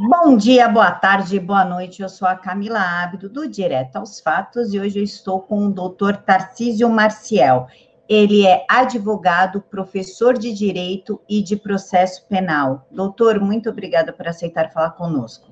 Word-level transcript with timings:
Bom 0.00 0.36
dia, 0.36 0.68
boa 0.68 0.92
tarde, 0.92 1.40
boa 1.40 1.64
noite. 1.64 2.02
Eu 2.02 2.08
sou 2.08 2.28
a 2.28 2.36
Camila 2.36 2.78
Ábido, 2.78 3.28
do 3.28 3.48
Direto 3.48 3.96
aos 3.96 4.20
Fatos, 4.20 4.72
e 4.72 4.78
hoje 4.78 5.00
eu 5.00 5.02
estou 5.02 5.40
com 5.40 5.66
o 5.66 5.72
doutor 5.72 6.16
Tarcísio 6.18 6.88
Marciel. 6.88 7.66
Ele 8.08 8.46
é 8.46 8.64
advogado, 8.70 9.60
professor 9.60 10.38
de 10.38 10.54
Direito 10.54 11.20
e 11.28 11.42
de 11.42 11.56
Processo 11.56 12.24
Penal. 12.28 12.86
Doutor, 12.92 13.40
muito 13.40 13.68
obrigada 13.68 14.12
por 14.12 14.28
aceitar 14.28 14.72
falar 14.72 14.90
conosco. 14.90 15.50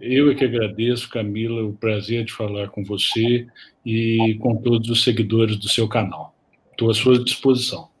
Eu 0.00 0.32
é 0.32 0.34
que 0.34 0.44
agradeço, 0.44 1.08
Camila, 1.08 1.62
o 1.62 1.74
prazer 1.74 2.24
de 2.24 2.32
falar 2.32 2.70
com 2.70 2.82
você 2.82 3.46
e 3.86 4.36
com 4.40 4.56
todos 4.56 4.90
os 4.90 5.04
seguidores 5.04 5.56
do 5.56 5.68
seu 5.68 5.88
canal. 5.88 6.34
Estou 6.72 6.90
à 6.90 6.94
sua 6.94 7.22
disposição. 7.22 7.93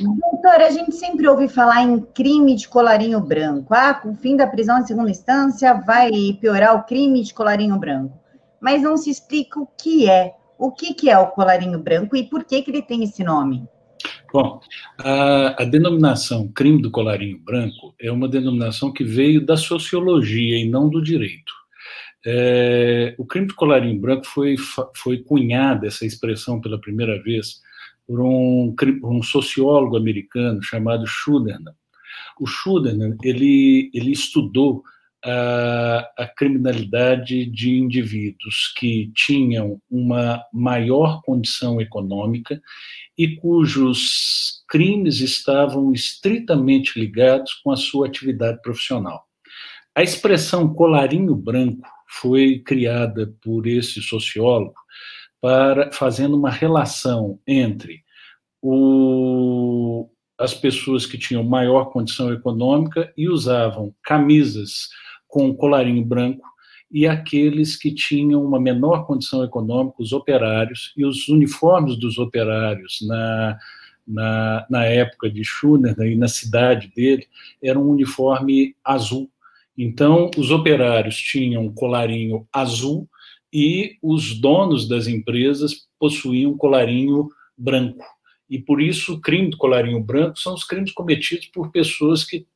Doutora, 0.00 0.66
a 0.66 0.70
gente 0.70 0.94
sempre 0.94 1.26
ouve 1.26 1.48
falar 1.48 1.82
em 1.82 2.00
crime 2.00 2.54
de 2.54 2.68
colarinho 2.68 3.20
branco. 3.20 3.74
Ah, 3.74 3.94
com 3.94 4.12
o 4.12 4.16
fim 4.16 4.36
da 4.36 4.46
prisão 4.46 4.78
em 4.78 4.86
segunda 4.86 5.10
instância 5.10 5.74
vai 5.74 6.10
piorar 6.40 6.76
o 6.76 6.84
crime 6.84 7.22
de 7.22 7.34
colarinho 7.34 7.78
branco. 7.78 8.18
Mas 8.60 8.82
não 8.82 8.96
se 8.96 9.10
explica 9.10 9.60
o 9.60 9.66
que 9.66 10.08
é. 10.08 10.34
O 10.58 10.70
que, 10.70 10.94
que 10.94 11.10
é 11.10 11.18
o 11.18 11.28
colarinho 11.28 11.78
branco 11.78 12.16
e 12.16 12.22
por 12.22 12.44
que, 12.44 12.62
que 12.62 12.70
ele 12.70 12.82
tem 12.82 13.02
esse 13.02 13.24
nome? 13.24 13.66
Bom, 14.32 14.60
a, 14.98 15.62
a, 15.62 15.64
denominação 15.64 16.48
crime 16.48 16.82
do 16.82 16.90
colarinho 16.90 17.38
branco 17.38 17.94
é 18.00 18.10
uma 18.10 18.28
denominação 18.28 18.92
que 18.92 19.04
veio 19.04 19.44
da 19.44 19.56
sociologia 19.56 20.58
e 20.58 20.68
não 20.68 20.88
do 20.88 21.02
direito. 21.02 21.52
É, 22.26 23.14
o 23.18 23.26
crime 23.26 23.46
do 23.46 23.54
colarinho 23.54 24.00
branco 24.00 24.26
foi, 24.26 24.56
foi 24.94 25.18
cunhada, 25.18 25.86
essa 25.86 26.06
expressão, 26.06 26.60
pela 26.60 26.80
primeira 26.80 27.22
vez, 27.22 27.60
por 28.06 28.20
um, 28.20 28.74
um 29.04 29.22
sociólogo 29.22 29.96
americano 29.96 30.62
chamado 30.62 31.06
Schuderman. 31.06 31.74
O 32.38 32.46
Schuderman, 32.46 33.16
ele, 33.22 33.90
ele 33.94 34.12
estudou 34.12 34.82
a, 35.24 36.10
a, 36.18 36.26
criminalidade 36.26 37.46
de 37.46 37.70
indivíduos 37.78 38.72
que 38.76 39.10
tinham 39.14 39.80
uma 39.90 40.42
maior 40.52 41.22
condição 41.22 41.80
econômica 41.80 42.60
e 43.16 43.36
cujos 43.36 44.62
crimes 44.68 45.20
estavam 45.20 45.92
estritamente 45.92 46.98
ligados 47.00 47.54
com 47.54 47.70
a 47.70 47.76
sua 47.76 48.06
atividade 48.06 48.60
profissional. 48.60 49.24
A 49.94 50.02
expressão 50.02 50.74
colarinho 50.74 51.34
branco 51.34 51.88
foi 52.08 52.58
criada 52.58 53.32
por 53.42 53.66
esse 53.66 54.02
sociólogo 54.02 54.74
para 55.44 55.92
fazendo 55.92 56.38
uma 56.38 56.48
relação 56.48 57.38
entre 57.46 58.02
o, 58.62 60.08
as 60.38 60.54
pessoas 60.54 61.04
que 61.04 61.18
tinham 61.18 61.44
maior 61.44 61.90
condição 61.90 62.32
econômica 62.32 63.12
e 63.14 63.28
usavam 63.28 63.94
camisas 64.02 64.88
com 65.28 65.54
colarinho 65.54 66.02
branco 66.02 66.48
e 66.90 67.06
aqueles 67.06 67.76
que 67.76 67.94
tinham 67.94 68.42
uma 68.42 68.58
menor 68.58 69.06
condição 69.06 69.44
econômica, 69.44 69.96
os 70.00 70.14
operários, 70.14 70.94
e 70.96 71.04
os 71.04 71.28
uniformes 71.28 71.98
dos 71.98 72.16
operários 72.16 73.00
na, 73.06 73.58
na, 74.08 74.66
na 74.70 74.84
época 74.86 75.28
de 75.28 75.44
Schuner 75.44 75.94
né, 75.98 76.12
e 76.12 76.16
na 76.16 76.28
cidade 76.28 76.90
dele, 76.96 77.28
era 77.62 77.78
um 77.78 77.90
uniforme 77.90 78.74
azul. 78.82 79.30
Então, 79.76 80.30
os 80.38 80.50
operários 80.50 81.18
tinham 81.18 81.70
colarinho 81.70 82.48
azul 82.50 83.06
e 83.54 83.96
os 84.02 84.34
donos 84.40 84.88
das 84.88 85.06
empresas 85.06 85.86
possuíam 85.96 86.56
colarinho 86.56 87.28
branco. 87.56 88.04
E 88.50 88.58
por 88.58 88.82
isso 88.82 89.14
o 89.14 89.20
crime 89.20 89.48
do 89.48 89.56
colarinho 89.56 90.02
branco 90.02 90.40
são 90.40 90.54
os 90.54 90.64
crimes 90.64 90.92
cometidos 90.92 91.46
por 91.46 91.70
pessoas 91.70 92.24
que, 92.24 92.46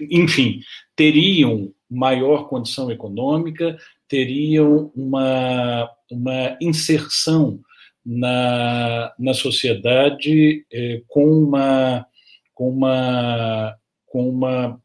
enfim, 0.00 0.60
teriam 0.96 1.72
maior 1.88 2.48
condição 2.48 2.90
econômica, 2.90 3.78
teriam 4.08 4.90
uma, 4.96 5.88
uma 6.10 6.58
inserção 6.60 7.60
na, 8.04 9.14
na 9.16 9.32
sociedade 9.32 10.66
eh, 10.72 11.02
com, 11.06 11.24
uma, 11.24 12.04
com, 12.52 12.68
uma, 12.68 13.76
com 14.06 14.28
uma 14.28 14.82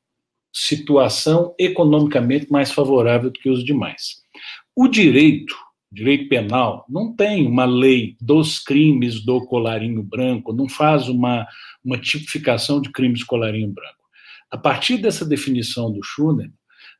situação 0.54 1.56
economicamente 1.58 2.52
mais 2.52 2.72
favorável 2.72 3.32
do 3.32 3.40
que 3.40 3.50
os 3.50 3.64
demais. 3.64 4.24
O 4.82 4.88
direito, 4.88 5.54
direito 5.92 6.30
penal, 6.30 6.86
não 6.88 7.14
tem 7.14 7.46
uma 7.46 7.66
lei 7.66 8.16
dos 8.22 8.60
crimes 8.60 9.20
do 9.26 9.46
colarinho 9.46 10.02
branco, 10.02 10.54
não 10.54 10.70
faz 10.70 11.10
uma, 11.10 11.46
uma 11.84 11.98
tipificação 11.98 12.80
de 12.80 12.90
crimes 12.90 13.22
colarinho 13.22 13.68
branco. 13.74 14.06
A 14.50 14.58
partir 14.58 14.98
dessa 14.98 15.26
definição 15.26 15.92
do 15.92 16.02
Schuner, 16.02 16.50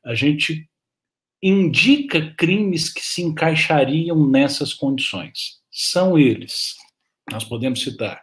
a 0.04 0.14
gente 0.14 0.68
indica 1.42 2.34
crimes 2.36 2.92
que 2.92 3.00
se 3.00 3.22
encaixariam 3.22 4.28
nessas 4.28 4.74
condições. 4.74 5.62
São 5.70 6.18
eles, 6.18 6.74
nós 7.32 7.44
podemos 7.44 7.80
citar, 7.80 8.22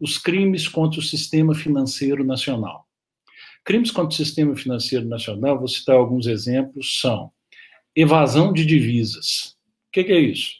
os 0.00 0.16
crimes 0.16 0.68
contra 0.68 1.00
o 1.00 1.02
sistema 1.02 1.54
financeiro 1.54 2.24
nacional. 2.24 2.86
Crimes 3.62 3.90
contra 3.90 4.14
o 4.14 4.16
sistema 4.16 4.56
financeiro 4.56 5.06
nacional, 5.06 5.58
vou 5.58 5.68
citar 5.68 5.96
alguns 5.96 6.26
exemplos, 6.26 6.98
são 6.98 7.30
evasão 7.96 8.52
de 8.52 8.66
divisas. 8.66 9.56
O 9.88 9.92
que, 9.92 10.00
é 10.00 10.20
isso? 10.20 10.50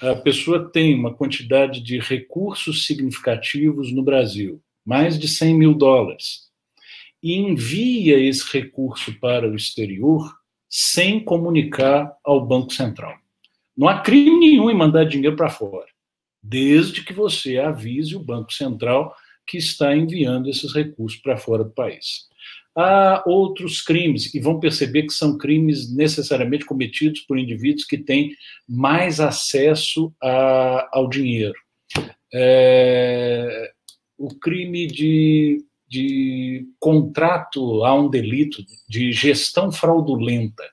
A 0.00 0.16
pessoa 0.16 0.68
tem 0.68 0.94
uma 0.96 1.14
quantidade 1.14 1.80
de 1.80 2.00
recursos 2.00 2.86
significativos 2.86 3.92
no 3.92 4.02
Brasil, 4.02 4.60
mais 4.84 5.16
de 5.16 5.28
100 5.28 5.54
mil 5.54 5.74
dólares, 5.74 6.50
e 7.22 7.36
envia 7.36 8.18
esse 8.18 8.44
recurso 8.52 9.16
para 9.20 9.48
o 9.48 9.54
exterior 9.54 10.34
sem 10.68 11.22
comunicar 11.22 12.12
ao 12.24 12.44
Banco 12.44 12.72
Central. 12.72 13.14
Não 13.76 13.88
há 13.88 14.00
crime 14.00 14.40
nenhum 14.40 14.68
em 14.68 14.74
mandar 14.74 15.04
dinheiro 15.04 15.36
para 15.36 15.50
fora, 15.50 15.86
desde 16.42 17.04
que 17.04 17.12
você 17.12 17.58
avise 17.58 18.16
o 18.16 18.24
Banco 18.24 18.52
Central 18.52 19.14
que 19.46 19.56
está 19.56 19.94
enviando 19.94 20.48
esses 20.48 20.72
recursos 20.72 21.20
para 21.20 21.36
fora 21.36 21.62
do 21.62 21.70
país 21.70 22.26
há 22.76 23.22
outros 23.26 23.82
crimes, 23.82 24.34
e 24.34 24.40
vão 24.40 24.58
perceber 24.58 25.02
que 25.02 25.12
são 25.12 25.36
crimes 25.36 25.94
necessariamente 25.94 26.64
cometidos 26.64 27.20
por 27.20 27.38
indivíduos 27.38 27.84
que 27.84 27.98
têm 27.98 28.34
mais 28.68 29.20
acesso 29.20 30.12
a, 30.22 30.88
ao 30.92 31.08
dinheiro. 31.08 31.54
É, 32.32 33.70
o 34.16 34.34
crime 34.38 34.86
de, 34.86 35.64
de 35.88 36.66
contrato 36.80 37.84
a 37.84 37.94
um 37.94 38.08
delito, 38.08 38.64
de 38.88 39.12
gestão 39.12 39.70
fraudulenta. 39.70 40.64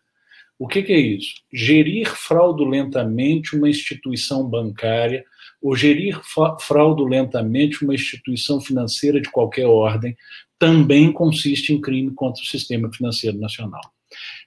O 0.58 0.68
que, 0.68 0.84
que 0.84 0.94
é 0.94 1.00
isso? 1.00 1.36
Gerir 1.54 2.08
fraudulentamente 2.16 3.56
uma 3.56 3.70
instituição 3.70 4.48
bancária 4.48 5.26
ou 5.62 5.76
gerir 5.76 6.20
fraudulentamente 6.62 7.84
uma 7.84 7.94
instituição 7.94 8.62
financeira 8.62 9.20
de 9.20 9.30
qualquer 9.30 9.66
ordem 9.66 10.16
também 10.58 11.12
consiste 11.12 11.74
em 11.74 11.82
crime 11.82 12.14
contra 12.14 12.42
o 12.42 12.46
sistema 12.46 12.92
financeiro 12.92 13.38
nacional. 13.38 13.82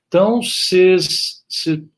Então, 0.09 0.41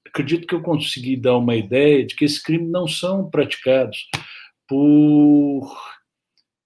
acredito 0.07 0.47
que 0.47 0.55
eu 0.55 0.63
consegui 0.63 1.17
dar 1.17 1.37
uma 1.37 1.57
ideia 1.57 2.07
de 2.07 2.15
que 2.15 2.25
esses 2.25 2.41
crimes 2.41 2.71
não 2.71 2.87
são 2.87 3.29
praticados 3.29 4.09
por, 4.69 5.77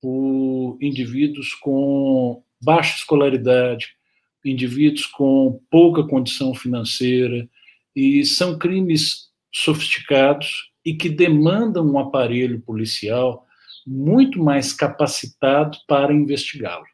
por 0.00 0.78
indivíduos 0.80 1.54
com 1.54 2.42
baixa 2.60 2.96
escolaridade, 2.96 3.96
indivíduos 4.44 5.06
com 5.06 5.60
pouca 5.70 6.06
condição 6.06 6.54
financeira, 6.54 7.48
e 7.96 8.24
são 8.24 8.58
crimes 8.58 9.28
sofisticados 9.52 10.70
e 10.84 10.94
que 10.94 11.08
demandam 11.08 11.86
um 11.86 11.98
aparelho 11.98 12.60
policial 12.60 13.46
muito 13.86 14.42
mais 14.42 14.72
capacitado 14.72 15.78
para 15.86 16.12
investigá-lo. 16.12 16.84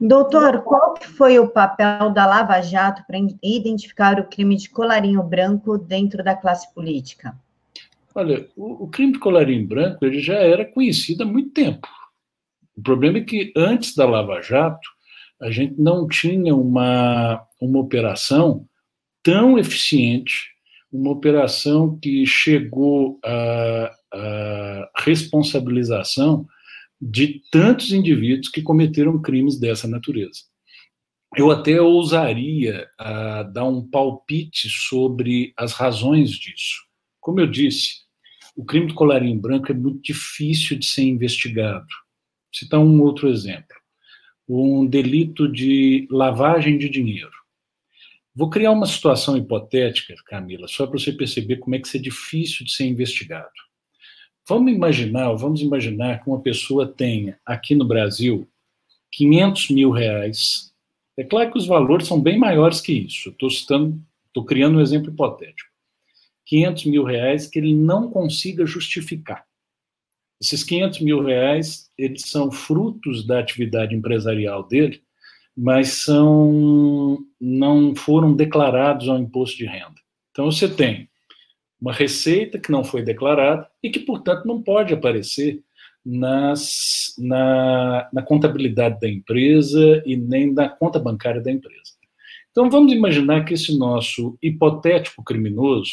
Doutor, 0.00 0.62
qual 0.62 0.94
que 0.94 1.06
foi 1.06 1.38
o 1.38 1.48
papel 1.48 2.10
da 2.10 2.26
Lava 2.26 2.60
Jato 2.62 3.04
para 3.06 3.18
identificar 3.42 4.18
o 4.18 4.28
crime 4.28 4.56
de 4.56 4.70
colarinho 4.70 5.22
branco 5.22 5.76
dentro 5.76 6.24
da 6.24 6.34
classe 6.34 6.72
política? 6.72 7.38
Olha, 8.14 8.48
o, 8.56 8.84
o, 8.84 8.88
crime 8.88 9.12
de 9.12 9.18
colarinho 9.18 9.66
branco 9.68 10.04
ele 10.04 10.20
já 10.20 10.36
era 10.36 10.64
conhecido 10.64 11.22
há 11.22 11.26
muito 11.26 11.50
tempo. 11.50 11.86
O 12.74 12.82
problema 12.82 13.18
é 13.18 13.22
que 13.22 13.52
antes 13.54 13.94
da 13.94 14.06
Lava 14.06 14.40
Jato, 14.40 14.88
a 15.40 15.50
gente 15.50 15.78
não 15.78 16.08
tinha 16.08 16.56
uma, 16.56 17.46
uma 17.60 17.78
operação 17.78 18.66
tão 19.22 19.58
eficiente, 19.58 20.48
uma 20.92 21.10
operação 21.10 21.98
que 21.98 22.26
chegou 22.26 23.18
à, 23.24 23.94
à 24.12 24.90
responsabilização 24.98 26.46
de 27.00 27.40
tantos 27.50 27.92
indivíduos 27.92 28.48
que 28.48 28.60
cometeram 28.60 29.20
crimes 29.20 29.58
dessa 29.58 29.88
natureza. 29.88 30.40
Eu 31.36 31.50
até 31.50 31.80
ousaria 31.80 32.88
uh, 33.00 33.52
dar 33.52 33.64
um 33.64 33.88
palpite 33.88 34.68
sobre 34.68 35.52
as 35.56 35.72
razões 35.72 36.30
disso. 36.30 36.82
Como 37.20 37.38
eu 37.38 37.46
disse, 37.46 38.00
o 38.56 38.64
crime 38.64 38.88
do 38.88 38.94
colarinho 38.94 39.40
branco 39.40 39.70
é 39.70 39.74
muito 39.74 40.02
difícil 40.02 40.76
de 40.76 40.86
ser 40.86 41.04
investigado. 41.04 41.86
Vou 41.86 42.52
citar 42.52 42.80
um 42.80 43.00
outro 43.00 43.28
exemplo. 43.28 43.76
um 44.48 44.84
delito 44.84 45.46
de 45.46 46.08
lavagem 46.10 46.76
de 46.76 46.88
dinheiro. 46.88 47.39
Vou 48.34 48.48
criar 48.48 48.70
uma 48.70 48.86
situação 48.86 49.36
hipotética, 49.36 50.14
Camila, 50.24 50.68
só 50.68 50.86
para 50.86 50.98
você 50.98 51.12
perceber 51.12 51.56
como 51.56 51.74
é 51.74 51.78
que 51.78 51.88
isso 51.88 51.96
é 51.96 52.00
difícil 52.00 52.64
de 52.64 52.72
ser 52.72 52.86
investigado. 52.86 53.50
Vamos 54.48 54.72
imaginar, 54.72 55.32
vamos 55.34 55.60
imaginar 55.60 56.22
que 56.22 56.28
uma 56.28 56.40
pessoa 56.40 56.86
tenha 56.86 57.38
aqui 57.44 57.74
no 57.74 57.84
Brasil 57.84 58.48
500 59.12 59.70
mil 59.70 59.90
reais. 59.90 60.72
É 61.16 61.24
claro 61.24 61.50
que 61.50 61.58
os 61.58 61.66
valores 61.66 62.06
são 62.06 62.20
bem 62.20 62.38
maiores 62.38 62.80
que 62.80 62.92
isso. 62.92 63.30
Estou 63.30 63.50
citando, 63.50 64.00
estou 64.26 64.44
criando 64.44 64.78
um 64.78 64.80
exemplo 64.80 65.10
hipotético. 65.12 65.68
500 66.46 66.84
mil 66.86 67.04
reais 67.04 67.46
que 67.46 67.58
ele 67.58 67.74
não 67.74 68.10
consiga 68.10 68.64
justificar. 68.64 69.44
Esses 70.40 70.64
500 70.64 71.00
mil 71.00 71.22
reais, 71.22 71.90
eles 71.98 72.22
são 72.22 72.50
frutos 72.50 73.26
da 73.26 73.38
atividade 73.38 73.94
empresarial 73.94 74.66
dele, 74.66 75.02
mas 75.56 76.04
são 76.04 77.18
não 77.40 77.94
foram 77.94 78.34
declarados 78.34 79.08
ao 79.08 79.18
imposto 79.18 79.58
de 79.58 79.66
renda. 79.66 80.00
Então 80.30 80.50
você 80.50 80.68
tem 80.68 81.08
uma 81.80 81.92
receita 81.92 82.58
que 82.58 82.70
não 82.70 82.84
foi 82.84 83.02
declarada 83.02 83.68
e 83.82 83.90
que, 83.90 84.00
portanto, 84.00 84.46
não 84.46 84.62
pode 84.62 84.92
aparecer 84.92 85.62
nas, 86.04 87.14
na, 87.18 88.08
na 88.12 88.22
contabilidade 88.22 89.00
da 89.00 89.08
empresa 89.08 90.02
e 90.04 90.16
nem 90.16 90.52
na 90.52 90.68
conta 90.68 90.98
bancária 90.98 91.40
da 91.40 91.50
empresa. 91.50 91.92
Então 92.50 92.68
vamos 92.68 92.92
imaginar 92.92 93.44
que 93.44 93.54
esse 93.54 93.76
nosso 93.78 94.36
hipotético 94.42 95.22
criminoso 95.22 95.92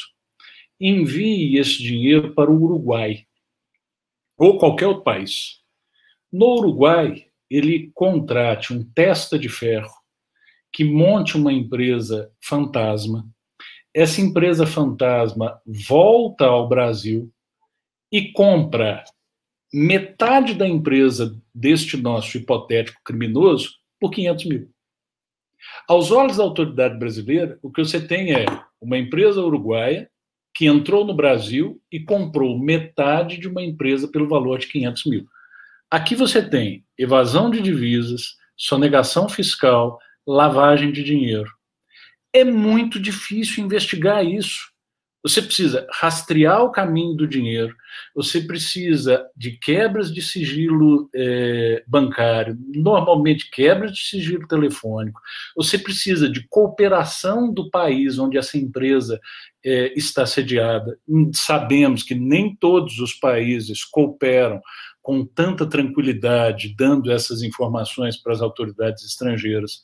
envie 0.80 1.58
esse 1.58 1.82
dinheiro 1.82 2.34
para 2.34 2.52
o 2.52 2.62
Uruguai 2.62 3.26
ou 4.38 4.58
qualquer 4.58 4.88
outro 4.88 5.04
país. 5.04 5.62
No 6.32 6.58
Uruguai, 6.58 7.27
ele 7.50 7.92
contrate 7.94 8.74
um 8.74 8.84
testa 8.84 9.38
de 9.38 9.50
ferro 9.50 9.94
que 10.72 10.84
monte 10.84 11.38
uma 11.38 11.52
empresa 11.52 12.32
fantasma. 12.42 13.28
Essa 13.94 14.22
empresa 14.22 14.66
fantasma 14.66 15.60
volta 15.66 16.46
ao 16.46 16.68
Brasil 16.68 17.32
e 18.12 18.32
compra 18.32 19.04
metade 19.74 20.54
da 20.54 20.68
empresa 20.68 21.36
deste 21.54 21.98
nosso 21.98 22.38
hipotético 22.38 23.02
criminoso 23.04 23.72
por 24.00 24.12
500 24.12 24.46
mil. 24.46 24.70
Aos 25.88 26.12
olhos 26.12 26.38
da 26.38 26.44
autoridade 26.44 26.98
brasileira, 26.98 27.58
o 27.62 27.72
que 27.72 27.84
você 27.84 28.06
tem 28.06 28.34
é 28.34 28.46
uma 28.80 28.98
empresa 28.98 29.42
uruguaia 29.42 30.10
que 30.54 30.66
entrou 30.66 31.06
no 31.06 31.16
Brasil 31.16 31.82
e 31.92 32.00
comprou 32.00 32.58
metade 32.58 33.38
de 33.38 33.48
uma 33.48 33.64
empresa 33.64 34.08
pelo 34.08 34.28
valor 34.28 34.60
de 34.60 34.68
500 34.68 35.06
mil. 35.06 35.28
Aqui 35.90 36.16
você 36.16 36.42
tem 36.42 36.84
evasão 36.98 37.50
de 37.50 37.62
divisas, 37.62 38.36
sonegação 38.58 39.30
fiscal, 39.30 39.98
lavagem 40.28 40.92
de 40.92 41.02
dinheiro. 41.02 41.50
É 42.34 42.44
muito 42.44 43.00
difícil 43.00 43.64
investigar 43.64 44.26
isso. 44.26 44.70
Você 45.24 45.42
precisa 45.42 45.88
rastrear 45.92 46.64
o 46.64 46.72
caminho 46.72 47.14
do 47.14 47.28
dinheiro, 47.28 47.76
você 48.16 48.40
precisa 48.40 49.26
de 49.36 49.58
quebras 49.58 50.14
de 50.14 50.22
sigilo 50.22 51.10
é, 51.14 51.84
bancário, 51.88 52.58
normalmente 52.74 53.50
quebras 53.50 53.94
de 53.94 54.04
sigilo 54.04 54.48
telefônico, 54.48 55.20
você 55.56 55.78
precisa 55.78 56.30
de 56.30 56.48
cooperação 56.48 57.52
do 57.52 57.70
país 57.70 58.18
onde 58.20 58.38
essa 58.38 58.58
empresa 58.58 59.20
é, 59.66 59.92
está 59.98 60.26
sediada. 60.26 60.98
Sabemos 61.34 62.04
que 62.04 62.16
nem 62.16 62.56
todos 62.56 63.00
os 63.00 63.14
países 63.14 63.84
cooperam 63.84 64.62
com 65.08 65.26
tanta 65.26 65.66
tranquilidade, 65.66 66.76
dando 66.78 67.10
essas 67.10 67.42
informações 67.42 68.22
para 68.22 68.34
as 68.34 68.42
autoridades 68.42 69.06
estrangeiras. 69.06 69.82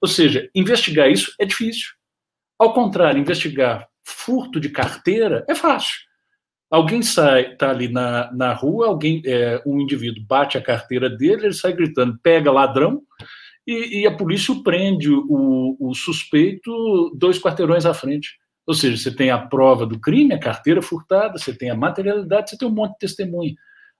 Ou 0.00 0.08
seja, 0.08 0.50
investigar 0.52 1.08
isso 1.08 1.32
é 1.38 1.44
difícil. 1.44 1.90
Ao 2.58 2.74
contrário, 2.74 3.20
investigar 3.20 3.86
furto 4.02 4.58
de 4.58 4.68
carteira 4.68 5.44
é 5.48 5.54
fácil. 5.54 5.94
Alguém 6.68 7.02
sai, 7.02 7.52
está 7.52 7.70
ali 7.70 7.86
na, 7.86 8.32
na 8.32 8.52
rua, 8.52 8.88
alguém, 8.88 9.22
é, 9.24 9.62
um 9.64 9.80
indivíduo 9.80 10.24
bate 10.26 10.58
a 10.58 10.60
carteira 10.60 11.08
dele, 11.08 11.46
ele 11.46 11.54
sai 11.54 11.72
gritando, 11.72 12.18
pega 12.20 12.50
ladrão, 12.50 13.00
e, 13.64 14.00
e 14.00 14.06
a 14.08 14.16
polícia 14.16 14.52
o 14.52 14.64
prende 14.64 15.08
o, 15.08 15.76
o 15.78 15.94
suspeito 15.94 17.14
dois 17.16 17.38
quarteirões 17.38 17.86
à 17.86 17.94
frente. 17.94 18.40
Ou 18.66 18.74
seja, 18.74 18.96
você 18.96 19.14
tem 19.14 19.30
a 19.30 19.38
prova 19.38 19.86
do 19.86 20.00
crime, 20.00 20.34
a 20.34 20.40
carteira 20.40 20.82
furtada, 20.82 21.38
você 21.38 21.56
tem 21.56 21.70
a 21.70 21.76
materialidade, 21.76 22.50
você 22.50 22.58
tem 22.58 22.66
um 22.66 22.72
monte 22.72 22.94
de 22.94 22.98
testemunha. 22.98 23.54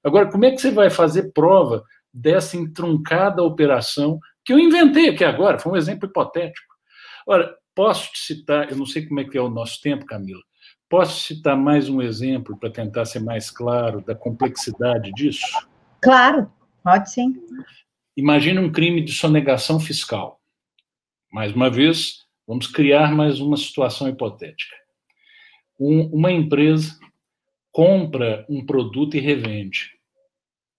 Agora, 0.04 0.30
como 0.30 0.44
é 0.44 0.50
que 0.50 0.58
você 0.58 0.70
vai 0.70 0.90
fazer 0.90 1.32
prova 1.32 1.82
dessa 2.12 2.56
entroncada 2.56 3.42
operação 3.42 4.20
que 4.44 4.52
eu 4.52 4.58
inventei 4.58 5.08
aqui 5.08 5.24
agora? 5.24 5.58
Foi 5.58 5.72
um 5.72 5.76
exemplo 5.76 6.06
hipotético. 6.06 6.74
Ora, 7.26 7.56
posso 7.74 8.12
te 8.12 8.18
citar, 8.18 8.70
eu 8.70 8.76
não 8.76 8.84
sei 8.84 9.06
como 9.06 9.20
é 9.20 9.24
que 9.24 9.38
é 9.38 9.40
o 9.40 9.48
nosso 9.48 9.80
tempo, 9.80 10.04
Camila, 10.04 10.42
posso 10.90 11.24
citar 11.24 11.56
mais 11.56 11.88
um 11.88 12.02
exemplo 12.02 12.56
para 12.58 12.70
tentar 12.70 13.06
ser 13.06 13.20
mais 13.20 13.50
claro 13.50 14.02
da 14.02 14.14
complexidade 14.14 15.10
disso? 15.12 15.66
Claro, 16.02 16.52
pode 16.82 17.10
sim. 17.10 17.34
Imagina 18.14 18.60
um 18.60 18.70
crime 18.70 19.02
de 19.02 19.12
sonegação 19.12 19.80
fiscal. 19.80 20.38
Mais 21.32 21.52
uma 21.52 21.70
vez, 21.70 22.26
vamos 22.46 22.66
criar 22.66 23.12
mais 23.12 23.40
uma 23.40 23.56
situação 23.56 24.06
hipotética. 24.06 24.76
Um, 25.80 26.02
uma 26.12 26.30
empresa 26.30 26.96
compra 27.72 28.46
um 28.48 28.64
produto 28.64 29.16
e 29.16 29.20
revende. 29.20 29.93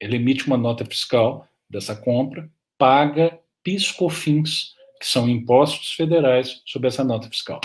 Ele 0.05 0.17
emite 0.17 0.45
uma 0.45 0.57
nota 0.57 0.85
fiscal 0.85 1.47
dessa 1.67 1.95
compra, 1.95 2.47
paga 2.77 3.39
PIS/COFINS, 3.63 4.75
que 4.99 5.07
são 5.07 5.27
impostos 5.27 5.93
federais 5.93 6.61
sobre 6.63 6.87
essa 6.87 7.03
nota 7.03 7.27
fiscal. 7.27 7.59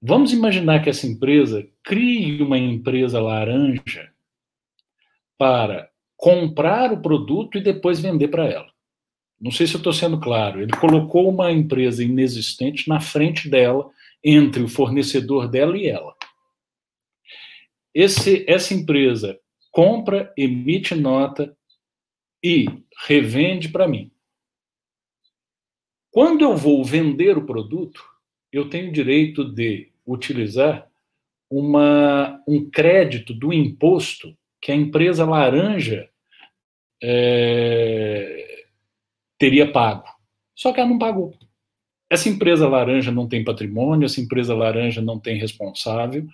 Vamos 0.00 0.32
imaginar 0.32 0.82
que 0.82 0.90
essa 0.90 1.06
empresa 1.06 1.66
crie 1.82 2.42
uma 2.42 2.58
empresa 2.58 3.20
laranja 3.20 4.12
para 5.38 5.90
comprar 6.16 6.92
o 6.92 7.00
produto 7.00 7.56
e 7.56 7.62
depois 7.62 8.00
vender 8.00 8.28
para 8.28 8.46
ela. 8.46 8.70
Não 9.40 9.50
sei 9.50 9.66
se 9.66 9.74
eu 9.74 9.78
estou 9.78 9.92
sendo 9.92 10.20
claro. 10.20 10.60
Ele 10.60 10.72
colocou 10.72 11.28
uma 11.28 11.50
empresa 11.50 12.04
inexistente 12.04 12.86
na 12.88 13.00
frente 13.00 13.48
dela, 13.48 13.90
entre 14.22 14.62
o 14.62 14.68
fornecedor 14.68 15.48
dela 15.48 15.76
e 15.76 15.86
ela. 15.88 16.14
Esse, 17.94 18.44
essa 18.46 18.74
empresa 18.74 19.38
compra, 19.72 20.32
emite 20.36 20.94
nota 20.94 21.56
e 22.44 22.66
revende 23.06 23.70
para 23.70 23.88
mim. 23.88 24.12
Quando 26.10 26.42
eu 26.42 26.54
vou 26.54 26.84
vender 26.84 27.38
o 27.38 27.46
produto, 27.46 28.04
eu 28.52 28.68
tenho 28.68 28.92
direito 28.92 29.44
de 29.44 29.90
utilizar 30.06 30.86
uma, 31.50 32.42
um 32.46 32.68
crédito 32.68 33.32
do 33.32 33.52
imposto 33.52 34.36
que 34.60 34.70
a 34.70 34.76
empresa 34.76 35.24
laranja 35.24 36.08
é, 37.02 38.66
teria 39.38 39.72
pago. 39.72 40.04
Só 40.54 40.72
que 40.72 40.80
ela 40.80 40.90
não 40.90 40.98
pagou. 40.98 41.34
Essa 42.10 42.28
empresa 42.28 42.68
laranja 42.68 43.10
não 43.10 43.26
tem 43.26 43.42
patrimônio, 43.42 44.04
essa 44.04 44.20
empresa 44.20 44.54
laranja 44.54 45.00
não 45.00 45.18
tem 45.18 45.38
responsável, 45.38 46.26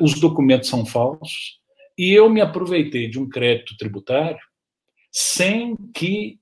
os 0.00 0.20
documentos 0.20 0.68
são 0.68 0.86
falsos, 0.86 1.60
e 1.98 2.12
eu 2.12 2.30
me 2.30 2.40
aproveitei 2.40 3.08
de 3.08 3.18
um 3.18 3.28
crédito 3.28 3.76
tributário 3.76 4.38
sem 5.10 5.76
que 5.92 6.38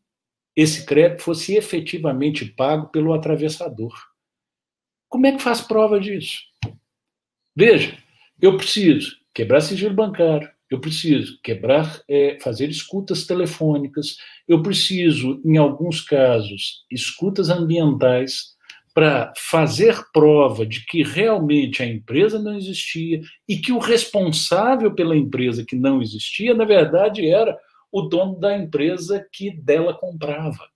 esse 0.55 0.85
crédito 0.85 1.23
fosse 1.23 1.55
efetivamente 1.55 2.45
pago 2.45 2.89
pelo 2.89 3.15
atravessador. 3.15 3.95
Como 5.09 5.27
é 5.27 5.33
que 5.33 5.43
faz 5.43 5.63
prova 5.63 5.99
disso? 5.99 6.41
Veja, 7.55 7.97
eu 8.41 8.57
preciso 8.57 9.17
quebrar 9.33 9.61
sigilo 9.63 9.95
bancário, 9.95 10.51
eu 10.71 10.81
preciso 10.81 11.39
quebrar, 11.43 12.03
é, 12.09 12.39
fazer 12.41 12.69
escutas 12.69 13.25
telefônicas, 13.25 14.17
eu 14.49 14.63
preciso, 14.63 15.41
em 15.45 15.57
alguns 15.57 16.01
casos, 16.01 16.85
escutas 16.91 17.49
ambientais, 17.49 18.56
para 18.97 19.31
fazer 19.37 20.03
prova 20.11 20.65
de 20.65 20.83
que 20.87 21.03
realmente 21.03 21.83
a 21.83 21.87
empresa 21.87 22.39
não 22.39 22.57
existia 22.57 23.21
e 23.47 23.59
que 23.59 23.71
o 23.71 23.79
responsável 23.79 24.95
pela 24.95 25.15
empresa 25.15 25.67
que 25.67 25.77
não 25.77 26.01
existia, 26.01 26.55
na 26.55 26.65
verdade, 26.65 27.29
era 27.29 27.55
o 27.93 28.01
dono 28.01 28.41
da 28.41 28.57
empresa 28.57 29.23
que 29.31 29.51
dela 29.51 29.93
comprava. 29.93 30.67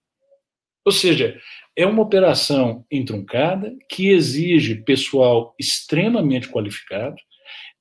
Ou 0.84 0.92
seja, 0.92 1.40
é 1.74 1.86
uma 1.86 2.02
operação 2.02 2.84
entroncada 2.90 3.74
que 3.88 4.10
exige 4.10 4.84
pessoal 4.84 5.54
extremamente 5.58 6.50
qualificado 6.50 7.16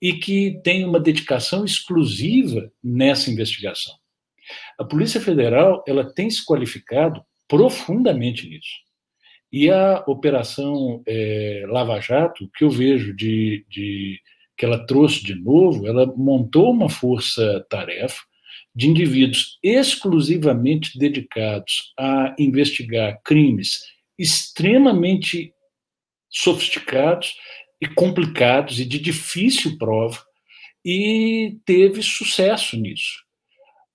e 0.02 0.14
que 0.14 0.62
tem 0.64 0.86
uma 0.86 1.02
dedicação 1.02 1.66
exclusiva 1.66 2.72
nessa 2.82 3.30
investigação. 3.30 3.94
A 4.78 4.86
Polícia 4.86 5.20
Federal 5.20 5.84
ela 5.86 6.14
tem 6.14 6.30
se 6.30 6.46
qualificado 6.46 7.22
profundamente 7.46 8.48
nisso. 8.48 8.89
E 9.52 9.70
a 9.70 10.04
operação 10.08 11.02
é, 11.08 11.64
Lava 11.68 12.00
Jato, 12.00 12.50
que 12.56 12.64
eu 12.64 12.70
vejo 12.70 13.16
de, 13.16 13.66
de, 13.70 14.20
que 14.56 14.66
ela 14.66 14.86
trouxe 14.86 15.24
de 15.24 15.36
novo, 15.36 15.88
ela 15.88 16.06
montou 16.06 16.72
uma 16.72 16.90
força-tarefa 16.90 18.22
de 18.76 18.88
indivíduos 18.88 19.58
exclusivamente 19.64 20.98
dedicados 20.98 21.94
a 21.98 22.36
investigar 22.38 23.20
crimes 23.24 23.82
extremamente 24.20 25.54
sofisticados 26.30 27.36
e 27.82 27.88
complicados 27.88 28.80
e 28.80 28.86
de 28.86 29.00
difícil 29.00 29.78
prova, 29.78 30.22
e 30.84 31.58
teve 31.66 32.02
sucesso 32.02 32.78
nisso. 32.78 33.24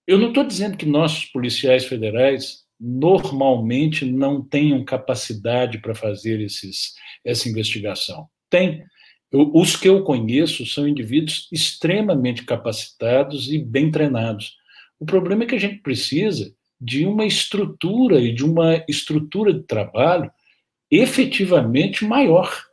Eu 0.07 0.19
não 0.19 0.29
estou 0.29 0.45
dizendo 0.45 0.77
que 0.77 0.87
nossos 0.87 1.27
policiais 1.27 1.85
federais 1.85 2.64
normalmente 2.79 4.05
não 4.05 4.43
tenham 4.43 4.85
capacidade 4.85 5.79
para 5.79 5.95
fazer 5.95 6.41
esses, 6.41 6.95
essa 7.25 7.49
investigação. 7.49 8.29
Tem. 8.51 8.83
Eu, 9.31 9.51
os 9.55 9.77
que 9.77 9.89
eu 9.89 10.03
conheço 10.03 10.67
são 10.67 10.87
indivíduos 10.87 11.49
extremamente 11.53 12.45
capacitados 12.45 13.51
e 13.51 13.59
bem 13.59 13.91
treinados. 13.91 14.57
O 14.99 15.07
problema 15.07 15.45
é 15.45 15.47
que 15.47 15.55
a 15.55 15.61
gente 15.61 15.81
precisa 15.81 16.55
de 16.81 17.07
uma 17.07 17.25
estrutura 17.25 18.21
e 18.21 18.33
de 18.33 18.45
uma 18.45 18.85
estrutura 18.89 19.53
de 19.53 19.63
trabalho 19.63 20.31
efetivamente 20.91 22.05
maior, 22.05 22.65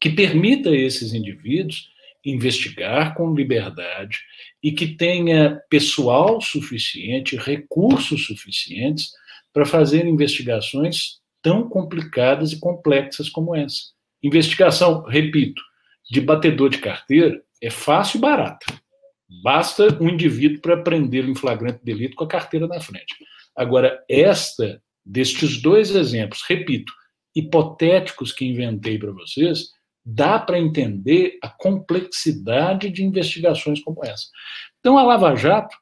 que 0.00 0.10
permita 0.10 0.70
a 0.70 0.76
esses 0.76 1.12
indivíduos 1.12 1.88
investigar 2.24 3.14
com 3.14 3.34
liberdade 3.34 4.18
e 4.62 4.72
que 4.72 4.88
tenha 4.88 5.60
pessoal 5.70 6.40
suficiente, 6.40 7.36
recursos 7.36 8.26
suficientes 8.26 9.10
para 9.56 9.64
fazer 9.64 10.04
investigações 10.04 11.18
tão 11.40 11.66
complicadas 11.66 12.52
e 12.52 12.60
complexas 12.60 13.30
como 13.30 13.56
essa. 13.56 13.84
Investigação, 14.22 15.02
repito, 15.04 15.62
de 16.10 16.20
batedor 16.20 16.68
de 16.68 16.76
carteira 16.76 17.42
é 17.62 17.70
fácil 17.70 18.18
e 18.18 18.20
barata. 18.20 18.66
Basta 19.42 19.96
um 19.98 20.10
indivíduo 20.10 20.60
para 20.60 20.82
prendê-lo 20.82 21.30
em 21.30 21.34
flagrante 21.34 21.82
delito 21.82 22.16
com 22.16 22.24
a 22.24 22.28
carteira 22.28 22.66
na 22.66 22.78
frente. 22.82 23.16
Agora, 23.56 24.04
esta, 24.10 24.78
destes 25.02 25.62
dois 25.62 25.90
exemplos, 25.90 26.42
repito, 26.46 26.92
hipotéticos 27.34 28.32
que 28.32 28.44
inventei 28.44 28.98
para 28.98 29.12
vocês, 29.12 29.70
dá 30.04 30.38
para 30.38 30.60
entender 30.60 31.38
a 31.42 31.48
complexidade 31.48 32.90
de 32.90 33.02
investigações 33.02 33.80
como 33.80 34.04
essa. 34.04 34.26
Então, 34.80 34.98
a 34.98 35.02
Lava 35.02 35.34
Jato, 35.34 35.74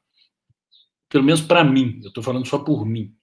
pelo 1.09 1.25
menos 1.25 1.41
para 1.41 1.61
mim, 1.61 1.99
eu 2.01 2.07
estou 2.07 2.23
falando 2.23 2.47
só 2.47 2.59
por 2.59 2.85
mim, 2.85 3.13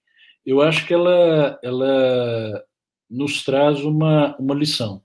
eu 0.45 0.61
acho 0.61 0.85
que 0.85 0.93
ela, 0.93 1.59
ela 1.63 2.63
nos 3.09 3.43
traz 3.43 3.83
uma, 3.83 4.35
uma 4.37 4.55
lição. 4.55 5.01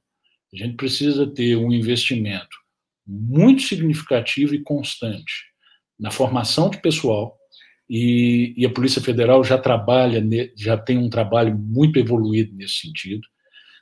A 0.52 0.56
gente 0.56 0.76
precisa 0.76 1.26
ter 1.26 1.56
um 1.56 1.72
investimento 1.72 2.56
muito 3.06 3.62
significativo 3.62 4.54
e 4.54 4.62
constante 4.62 5.48
na 5.98 6.10
formação 6.10 6.70
de 6.70 6.80
pessoal, 6.80 7.38
e, 7.88 8.52
e, 8.56 8.66
a 8.66 8.70
Polícia 8.70 9.00
Federal 9.00 9.42
já 9.42 9.56
trabalha, 9.56 10.22
já 10.54 10.76
tem 10.76 10.98
um 10.98 11.08
trabalho 11.08 11.56
muito 11.56 11.98
evoluído 11.98 12.54
nesse 12.54 12.80
sentido, 12.80 13.26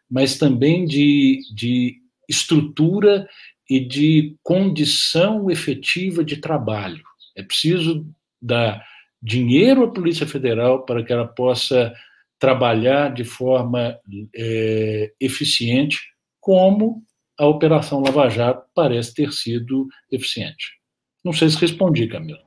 mas 0.09 0.39
também 0.39 0.85
de, 0.85 1.41
de 1.53 1.97
estrutura 2.29 3.29
e 3.69 3.81
de 3.81 4.37
condição 4.45 5.51
efetiva 5.51 6.25
de 6.25 6.37
trabalho. 6.37 7.03
É 7.37 7.43
preciso 7.43 8.07
dar 8.41 8.81
dinheiro 9.27 9.83
à 9.83 9.91
Polícia 9.91 10.25
Federal 10.25 10.85
para 10.85 11.03
que 11.03 11.13
ela 11.13 11.27
possa 11.27 11.93
trabalhar 12.39 13.13
de 13.13 13.25
forma 13.25 13.99
é, 14.33 15.13
eficiente, 15.19 15.99
como 16.41 17.03
a 17.37 17.45
Operação 17.45 18.01
Lava 18.01 18.31
Jato 18.31 18.65
parece 18.73 19.13
ter 19.15 19.33
sido 19.33 19.89
eficiente. 20.13 20.79
Não 21.25 21.33
sei 21.33 21.51
se 21.51 21.59
respondi, 21.59 22.07
Camila. 22.07 22.39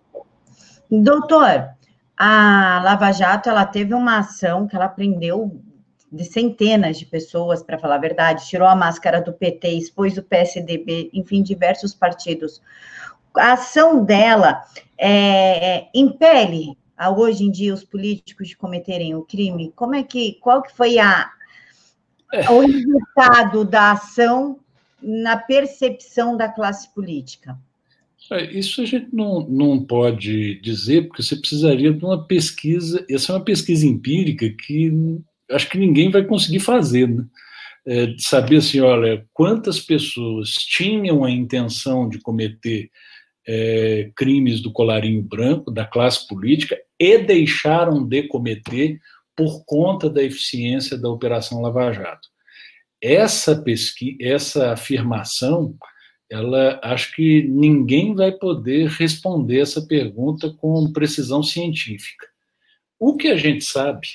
Doutor, 0.90 1.68
a 2.16 2.82
Lava 2.82 3.12
Jato 3.12 3.50
ela 3.50 3.66
teve 3.66 3.94
uma 3.94 4.20
ação 4.20 4.66
que 4.66 4.76
ela 4.76 4.88
prendeu 4.88 5.62
de 6.10 6.24
centenas 6.24 6.98
de 6.98 7.06
pessoas, 7.06 7.62
para 7.62 7.78
falar 7.78 7.96
a 7.96 8.00
verdade, 8.00 8.48
tirou 8.48 8.68
a 8.68 8.76
máscara 8.76 9.22
do 9.22 9.34
PT, 9.34 9.68
expôs 9.74 10.18
o 10.18 10.24
PSDB, 10.24 11.10
enfim, 11.14 11.44
diversos 11.44 11.94
partidos. 11.94 12.62
A 13.36 13.54
ação 13.54 14.04
dela 14.04 14.62
é, 14.98 15.88
impele 15.94 16.78
a, 16.98 17.10
hoje 17.10 17.44
em 17.44 17.52
dia 17.52 17.74
os 17.74 17.84
políticos 17.84 18.50
de 18.50 18.58
cometerem 18.58 19.16
o 19.16 19.24
crime? 19.24 19.72
Como 19.76 19.96
é 19.96 20.04
que, 20.04 20.34
qual 20.42 20.62
que 20.62 20.76
foi 20.76 21.00
a, 21.00 21.32
é. 22.34 22.50
o 22.50 22.60
resultado 22.60 23.64
da 23.66 23.92
ação 23.92 24.60
na 25.02 25.38
percepção 25.38 26.36
da 26.36 26.50
classe 26.50 26.94
política? 26.94 27.58
É, 28.32 28.44
isso 28.52 28.82
a 28.82 28.86
gente 28.86 29.08
não, 29.14 29.42
não 29.48 29.84
pode 29.84 30.60
dizer, 30.62 31.08
porque 31.08 31.24
você 31.24 31.36
precisaria 31.36 31.92
de 31.92 32.04
uma 32.04 32.24
pesquisa, 32.26 33.04
essa 33.10 33.32
é 33.32 33.36
uma 33.36 33.44
pesquisa 33.44 33.88
empírica 33.88 34.48
que 34.50 35.20
acho 35.52 35.70
que 35.70 35.78
ninguém 35.78 36.12
vai 36.12 36.24
conseguir 36.24 36.60
fazer, 36.60 37.08
né? 37.08 37.26
É, 37.92 38.06
de 38.06 38.22
saber 38.22 38.58
assim, 38.58 38.80
olha, 38.82 39.26
quantas 39.34 39.80
pessoas 39.80 40.50
tinham 40.50 41.24
a 41.24 41.32
intenção 41.32 42.08
de 42.08 42.20
cometer 42.20 42.92
é, 43.48 44.12
crimes 44.16 44.62
do 44.62 44.72
colarinho 44.72 45.24
branco, 45.24 45.72
da 45.72 45.88
classe 45.88 46.28
política, 46.28 46.78
e 47.00 47.18
deixaram 47.18 48.08
de 48.08 48.28
cometer 48.28 49.00
por 49.36 49.66
conta 49.66 50.08
da 50.08 50.22
eficiência 50.22 51.00
da 51.00 51.10
Operação 51.10 51.62
Lava 51.62 51.92
Jato. 51.92 52.28
Essa 53.02 53.60
pesquisa, 53.60 54.18
essa 54.22 54.72
afirmação, 54.74 55.76
ela 56.30 56.80
acho 56.84 57.16
que 57.16 57.42
ninguém 57.42 58.14
vai 58.14 58.32
poder 58.32 58.88
responder 58.88 59.62
essa 59.62 59.82
pergunta 59.82 60.54
com 60.60 60.94
precisão 60.94 61.42
científica. 61.42 62.28
O 63.00 63.18
que 63.18 63.30
a 63.30 63.36
gente 63.36 63.64
sabe 63.64 64.08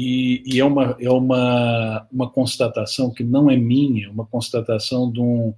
e, 0.00 0.44
e, 0.46 0.60
é, 0.60 0.64
uma, 0.64 0.96
é 1.00 1.10
uma, 1.10 2.06
uma 2.12 2.30
constatação 2.30 3.12
que 3.12 3.24
não 3.24 3.50
é 3.50 3.56
minha, 3.56 4.06
é 4.06 4.08
uma 4.08 4.24
constatação 4.24 5.10
de 5.10 5.20
um, 5.20 5.52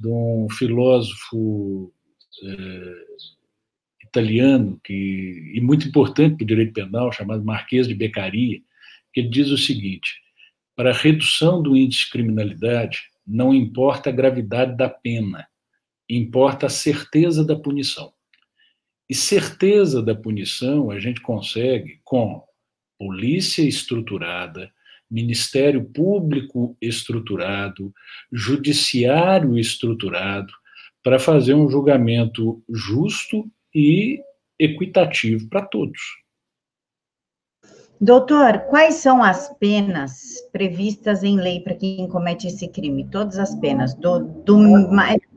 de 0.00 0.08
um 0.08 0.48
filósofo 0.50 1.94
é, 2.42 2.94
italiano 4.02 4.80
que, 4.82 5.52
e 5.54 5.60
muito 5.60 5.86
importante 5.86 6.34
para 6.34 6.42
o 6.42 6.46
direito 6.48 6.72
penal, 6.72 7.12
chamado 7.12 7.44
Marquês 7.44 7.86
de 7.86 7.94
Beccaria, 7.94 8.58
que 9.12 9.20
ele 9.20 9.28
diz 9.28 9.50
o 9.50 9.56
seguinte: 9.56 10.20
para 10.74 10.90
a 10.90 10.96
redução 10.96 11.62
do 11.62 11.76
índice 11.76 12.06
de 12.06 12.10
criminalidade, 12.10 13.02
não 13.24 13.54
importa 13.54 14.10
a 14.10 14.12
gravidade 14.12 14.76
da 14.76 14.88
pena, 14.88 15.46
importa 16.08 16.66
a 16.66 16.70
certeza 16.70 17.44
da 17.44 17.54
punição. 17.54 18.12
E 19.08 19.14
certeza 19.14 20.02
da 20.02 20.16
punição 20.16 20.90
a 20.90 20.98
gente 20.98 21.20
consegue 21.20 22.00
com 22.02 22.45
polícia 22.98 23.62
estruturada, 23.62 24.70
Ministério 25.10 25.84
Público 25.84 26.76
estruturado, 26.80 27.92
Judiciário 28.32 29.56
estruturado, 29.58 30.52
para 31.02 31.18
fazer 31.18 31.54
um 31.54 31.68
julgamento 31.68 32.62
justo 32.68 33.48
e 33.74 34.20
equitativo 34.58 35.48
para 35.48 35.62
todos. 35.62 36.00
Doutor, 38.00 38.58
quais 38.68 38.96
são 38.96 39.22
as 39.22 39.48
penas 39.58 40.34
previstas 40.52 41.22
em 41.22 41.36
lei 41.36 41.60
para 41.60 41.74
quem 41.74 42.06
comete 42.08 42.46
esse 42.46 42.68
crime? 42.68 43.08
Todas 43.08 43.38
as 43.38 43.54
penas, 43.54 43.94
do, 43.94 44.18
do 44.18 44.58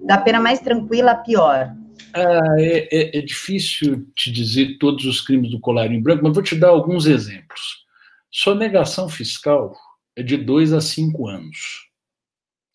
da 0.03 0.17
pena 0.17 0.41
mais 0.41 0.59
tranquila 0.59 1.11
à 1.11 1.15
pior. 1.15 1.73
Ah, 2.13 2.55
é, 2.59 2.87
é, 2.91 3.17
é, 3.19 3.21
difícil 3.21 4.07
te 4.15 4.31
dizer 4.31 4.77
todos 4.77 5.05
os 5.05 5.21
crimes 5.21 5.51
do 5.51 5.59
colarinho 5.59 6.01
branco, 6.01 6.23
mas 6.23 6.33
vou 6.33 6.43
te 6.43 6.55
dar 6.55 6.69
alguns 6.69 7.05
exemplos. 7.05 7.85
Sonegação 8.31 9.07
fiscal 9.07 9.75
é 10.15 10.23
de 10.23 10.37
dois 10.37 10.73
a 10.73 10.81
cinco 10.81 11.27
anos. 11.27 11.87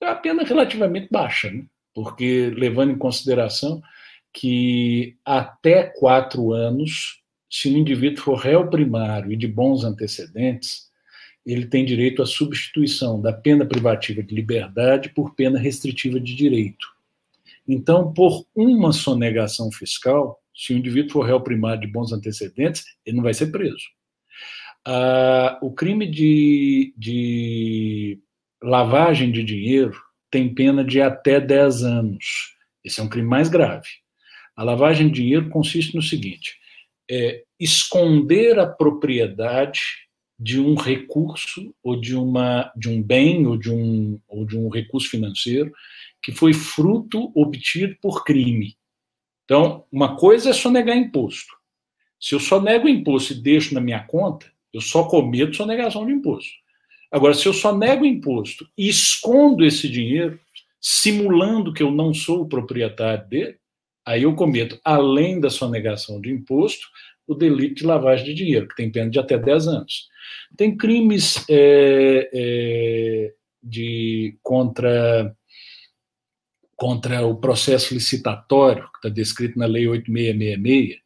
É 0.00 0.06
uma 0.06 0.16
pena 0.16 0.44
relativamente 0.44 1.08
baixa, 1.10 1.50
né? 1.50 1.64
porque 1.94 2.50
levando 2.56 2.92
em 2.92 2.98
consideração 2.98 3.82
que 4.32 5.16
até 5.24 5.84
quatro 5.84 6.52
anos, 6.52 7.20
se 7.48 7.68
o 7.68 7.78
indivíduo 7.78 8.22
for 8.22 8.34
réu 8.34 8.68
primário 8.68 9.32
e 9.32 9.36
de 9.36 9.46
bons 9.46 9.84
antecedentes, 9.84 10.90
ele 11.46 11.66
tem 11.66 11.84
direito 11.84 12.22
à 12.22 12.26
substituição 12.26 13.20
da 13.20 13.32
pena 13.32 13.66
privativa 13.66 14.22
de 14.22 14.34
liberdade 14.34 15.10
por 15.10 15.34
pena 15.34 15.58
restritiva 15.58 16.18
de 16.18 16.34
direito. 16.34 16.93
Então, 17.66 18.12
por 18.12 18.44
uma 18.54 18.92
sonegação 18.92 19.70
fiscal, 19.72 20.38
se 20.54 20.72
o 20.72 20.76
indivíduo 20.76 21.12
for 21.12 21.26
réu 21.26 21.40
primário 21.40 21.80
de 21.80 21.86
bons 21.86 22.12
antecedentes, 22.12 22.84
ele 23.04 23.16
não 23.16 23.24
vai 23.24 23.34
ser 23.34 23.46
preso. 23.46 23.84
Ah, 24.86 25.58
o 25.62 25.72
crime 25.72 26.06
de, 26.06 26.94
de 26.96 28.20
lavagem 28.62 29.32
de 29.32 29.42
dinheiro 29.42 29.98
tem 30.30 30.54
pena 30.54 30.84
de 30.84 31.00
até 31.00 31.40
10 31.40 31.84
anos. 31.84 32.54
Esse 32.84 33.00
é 33.00 33.02
um 33.02 33.08
crime 33.08 33.28
mais 33.28 33.48
grave. 33.48 33.88
A 34.54 34.62
lavagem 34.62 35.08
de 35.08 35.14
dinheiro 35.14 35.48
consiste 35.48 35.94
no 35.94 36.02
seguinte: 36.02 36.56
é 37.10 37.42
esconder 37.58 38.58
a 38.58 38.66
propriedade 38.66 39.80
de 40.38 40.60
um 40.60 40.74
recurso 40.74 41.74
ou 41.82 41.98
de, 41.98 42.14
uma, 42.14 42.70
de 42.76 42.88
um 42.88 43.02
bem 43.02 43.46
ou 43.46 43.56
de 43.56 43.70
um, 43.70 44.20
ou 44.28 44.44
de 44.44 44.58
um 44.58 44.68
recurso 44.68 45.08
financeiro 45.08 45.72
que 46.24 46.32
foi 46.32 46.54
fruto 46.54 47.30
obtido 47.34 47.94
por 48.00 48.24
crime. 48.24 48.74
Então, 49.44 49.84
uma 49.92 50.16
coisa 50.16 50.48
é 50.48 50.52
sonegar 50.54 50.96
imposto. 50.96 51.54
Se 52.18 52.34
eu 52.34 52.40
só 52.40 52.58
nego 52.58 52.88
imposto 52.88 53.34
e 53.34 53.42
deixo 53.42 53.74
na 53.74 53.80
minha 53.80 54.02
conta, 54.04 54.46
eu 54.72 54.80
só 54.80 55.04
cometo 55.04 55.54
sonegação 55.54 56.06
de 56.06 56.12
imposto. 56.12 56.50
Agora, 57.12 57.34
se 57.34 57.46
eu 57.46 57.52
só 57.52 57.76
nego 57.76 58.06
imposto 58.06 58.66
e 58.76 58.88
escondo 58.88 59.66
esse 59.66 59.86
dinheiro, 59.86 60.40
simulando 60.80 61.74
que 61.74 61.82
eu 61.82 61.90
não 61.90 62.14
sou 62.14 62.40
o 62.40 62.48
proprietário 62.48 63.28
dele, 63.28 63.58
aí 64.06 64.22
eu 64.22 64.34
cometo, 64.34 64.80
além 64.82 65.38
da 65.38 65.50
sonegação 65.50 66.22
de 66.22 66.32
imposto, 66.32 66.86
o 67.26 67.34
delito 67.34 67.76
de 67.76 67.86
lavagem 67.86 68.24
de 68.24 68.34
dinheiro, 68.34 68.66
que 68.66 68.76
tem 68.76 68.90
pena 68.90 69.10
de 69.10 69.18
até 69.18 69.36
10 69.36 69.68
anos. 69.68 70.08
Tem 70.56 70.74
crimes 70.74 71.44
é, 71.50 72.30
é, 72.32 73.32
de 73.62 74.38
contra 74.42 75.36
contra 76.84 77.26
o 77.26 77.34
processo 77.34 77.94
licitatório, 77.94 78.82
que 78.82 78.98
está 78.98 79.08
descrito 79.08 79.58
na 79.58 79.64
Lei 79.64 79.88
8666, 79.88 81.00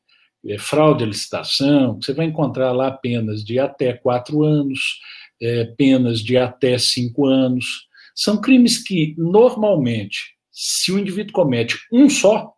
é, 0.47 0.59
fraude 0.59 1.05
à 1.05 1.07
licitação, 1.07 2.01
você 2.03 2.13
vai 2.13 2.27
encontrar 2.27 2.73
lá 2.73 2.91
penas 2.91 3.45
de 3.45 3.61
até 3.61 3.93
quatro 3.93 4.43
anos, 4.43 4.99
é, 5.41 5.67
penas 5.67 6.19
de 6.19 6.37
até 6.37 6.77
cinco 6.79 7.27
anos. 7.27 7.87
São 8.13 8.41
crimes 8.41 8.83
que, 8.83 9.15
normalmente, 9.17 10.35
se 10.51 10.91
o 10.91 10.99
indivíduo 10.99 11.33
comete 11.33 11.79
um 11.93 12.11
só, 12.11 12.53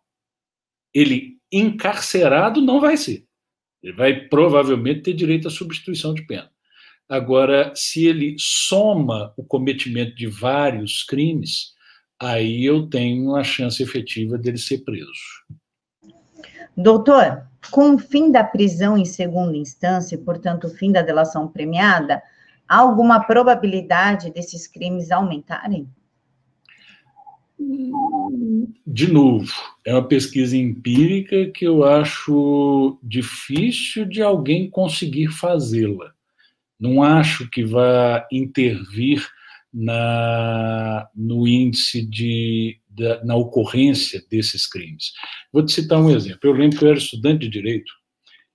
ele 0.91 1.37
encarcerado 1.51 2.59
não 2.59 2.81
vai 2.81 2.97
ser. 2.97 3.23
Ele 3.83 3.93
vai 3.93 4.15
provavelmente 4.29 5.01
ter 5.01 5.13
direito 5.13 5.47
à 5.47 5.51
substituição 5.51 6.15
de 6.15 6.25
pena. 6.25 6.49
Agora, 7.07 7.71
se 7.75 8.03
ele 8.03 8.35
soma 8.39 9.31
o 9.37 9.43
cometimento 9.43 10.15
de 10.15 10.25
vários 10.25 11.03
crimes, 11.03 11.79
aí 12.21 12.63
eu 12.63 12.87
tenho 12.87 13.35
a 13.35 13.43
chance 13.43 13.81
efetiva 13.81 14.37
dele 14.37 14.57
ser 14.57 14.79
preso. 14.79 15.09
Doutor, 16.77 17.43
com 17.69 17.95
o 17.95 17.97
fim 17.97 18.31
da 18.31 18.43
prisão 18.43 18.97
em 18.97 19.05
segunda 19.05 19.57
instância, 19.57 20.17
portanto, 20.17 20.65
o 20.65 20.69
fim 20.69 20.91
da 20.91 21.01
delação 21.01 21.47
premiada, 21.47 22.21
há 22.67 22.77
alguma 22.77 23.19
probabilidade 23.19 24.31
desses 24.31 24.67
crimes 24.67 25.11
aumentarem? 25.11 25.87
De 28.87 29.11
novo, 29.11 29.51
é 29.85 29.93
uma 29.93 30.07
pesquisa 30.07 30.57
empírica 30.57 31.51
que 31.51 31.65
eu 31.65 31.83
acho 31.83 32.97
difícil 33.03 34.05
de 34.05 34.21
alguém 34.21 34.69
conseguir 34.69 35.27
fazê-la. 35.27 36.11
Não 36.79 37.03
acho 37.03 37.47
que 37.49 37.63
vá 37.63 38.27
intervir 38.31 39.29
na, 39.73 41.07
no 41.15 41.47
índice 41.47 42.05
de, 42.05 42.79
da, 42.89 43.23
na 43.23 43.35
ocorrência 43.35 44.21
desses 44.29 44.67
crimes. 44.67 45.11
Vou 45.51 45.65
te 45.65 45.71
citar 45.71 45.99
um 45.99 46.09
exemplo. 46.09 46.39
Eu 46.43 46.53
lembro 46.53 46.77
que 46.77 46.85
eu 46.85 46.89
era 46.89 46.97
estudante 46.97 47.41
de 47.41 47.49
direito 47.49 47.91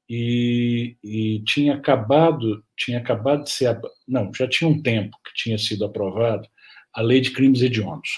e, 0.09 0.97
e 1.03 1.43
tinha 1.45 1.75
acabado 1.75 2.65
tinha 2.77 2.99
acabado 2.99 3.45
de 3.45 3.51
ser 3.51 3.79
não 4.07 4.33
já 4.33 4.47
tinha 4.47 4.71
um 4.71 4.81
tempo 4.81 5.17
que 5.25 5.35
tinha 5.35 5.59
sido 5.59 5.85
aprovado 5.85 6.47
a 6.95 7.03
lei 7.03 7.21
de 7.21 7.33
crimes 7.33 7.61
hediondos 7.61 8.11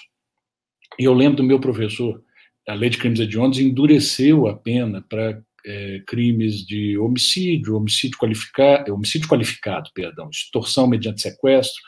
e 0.99 1.05
eu 1.05 1.15
lembro 1.15 1.39
do 1.39 1.45
meu 1.45 1.59
professor 1.59 2.23
a 2.69 2.75
lei 2.75 2.91
de 2.91 2.99
crimes 2.99 3.21
hediondos 3.21 3.59
endureceu 3.59 4.47
a 4.47 4.55
pena 4.55 5.03
para 5.09 5.41
é, 5.65 6.03
crimes 6.07 6.67
de 6.67 6.99
homicídio 6.99 7.77
homicídio 7.77 8.19
qualificado 8.19 8.93
homicídio 8.93 9.27
qualificado 9.27 9.91
perdão 9.95 10.29
extorsão 10.29 10.87
mediante 10.87 11.23
sequestro 11.23 11.81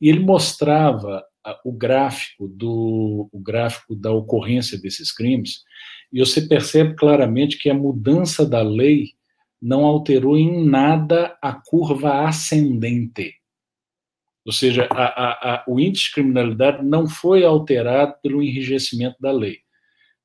e 0.00 0.08
ele 0.08 0.20
mostrava 0.20 1.24
o 1.64 1.72
gráfico 1.72 2.48
do 2.48 3.28
o 3.30 3.38
gráfico 3.38 3.94
da 3.94 4.10
ocorrência 4.10 4.78
desses 4.78 5.12
crimes 5.12 5.62
e 6.12 6.20
você 6.20 6.40
percebe 6.40 6.94
claramente 6.94 7.58
que 7.58 7.68
a 7.68 7.74
mudança 7.74 8.46
da 8.46 8.62
lei 8.62 9.08
não 9.60 9.84
alterou 9.84 10.36
em 10.38 10.64
nada 10.64 11.36
a 11.40 11.52
curva 11.52 12.26
ascendente. 12.26 13.34
Ou 14.44 14.52
seja, 14.52 14.86
a, 14.90 15.04
a, 15.04 15.54
a, 15.54 15.64
o 15.66 15.80
índice 15.80 16.06
de 16.06 16.12
criminalidade 16.12 16.84
não 16.84 17.06
foi 17.06 17.44
alterado 17.44 18.14
pelo 18.22 18.42
enrijecimento 18.42 19.16
da 19.18 19.32
lei, 19.32 19.64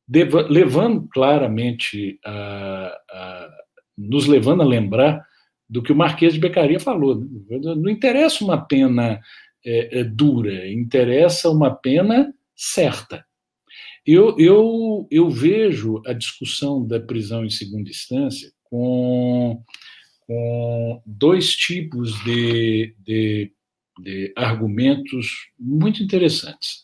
Deva, 0.09 0.41
levando 0.41 1.07
claramente, 1.07 2.19
a, 2.25 3.49
nos 3.95 4.25
levando 4.25 4.61
a 4.61 4.65
lembrar 4.65 5.23
do 5.69 5.83
que 5.83 5.91
o 5.91 5.95
Marquês 5.95 6.33
de 6.33 6.39
Becaria 6.39 6.79
falou. 6.79 7.19
Né? 7.19 7.59
Não 7.61 7.87
interessa 7.87 8.43
uma 8.43 8.57
pena 8.57 9.21
é, 9.65 9.99
é, 9.99 10.03
dura, 10.03 10.69
interessa 10.69 11.49
uma 11.49 11.73
pena 11.73 12.33
certa. 12.55 13.25
Eu, 14.05 14.37
eu, 14.39 15.07
eu 15.11 15.29
vejo 15.29 16.01
a 16.05 16.13
discussão 16.13 16.85
da 16.85 16.99
prisão 16.99 17.45
em 17.45 17.49
segunda 17.49 17.89
instância 17.89 18.51
com, 18.63 19.61
com 20.21 21.01
dois 21.05 21.55
tipos 21.55 22.13
de, 22.23 22.95
de, 22.99 23.51
de 23.99 24.33
argumentos 24.35 25.49
muito 25.59 26.01
interessantes. 26.01 26.81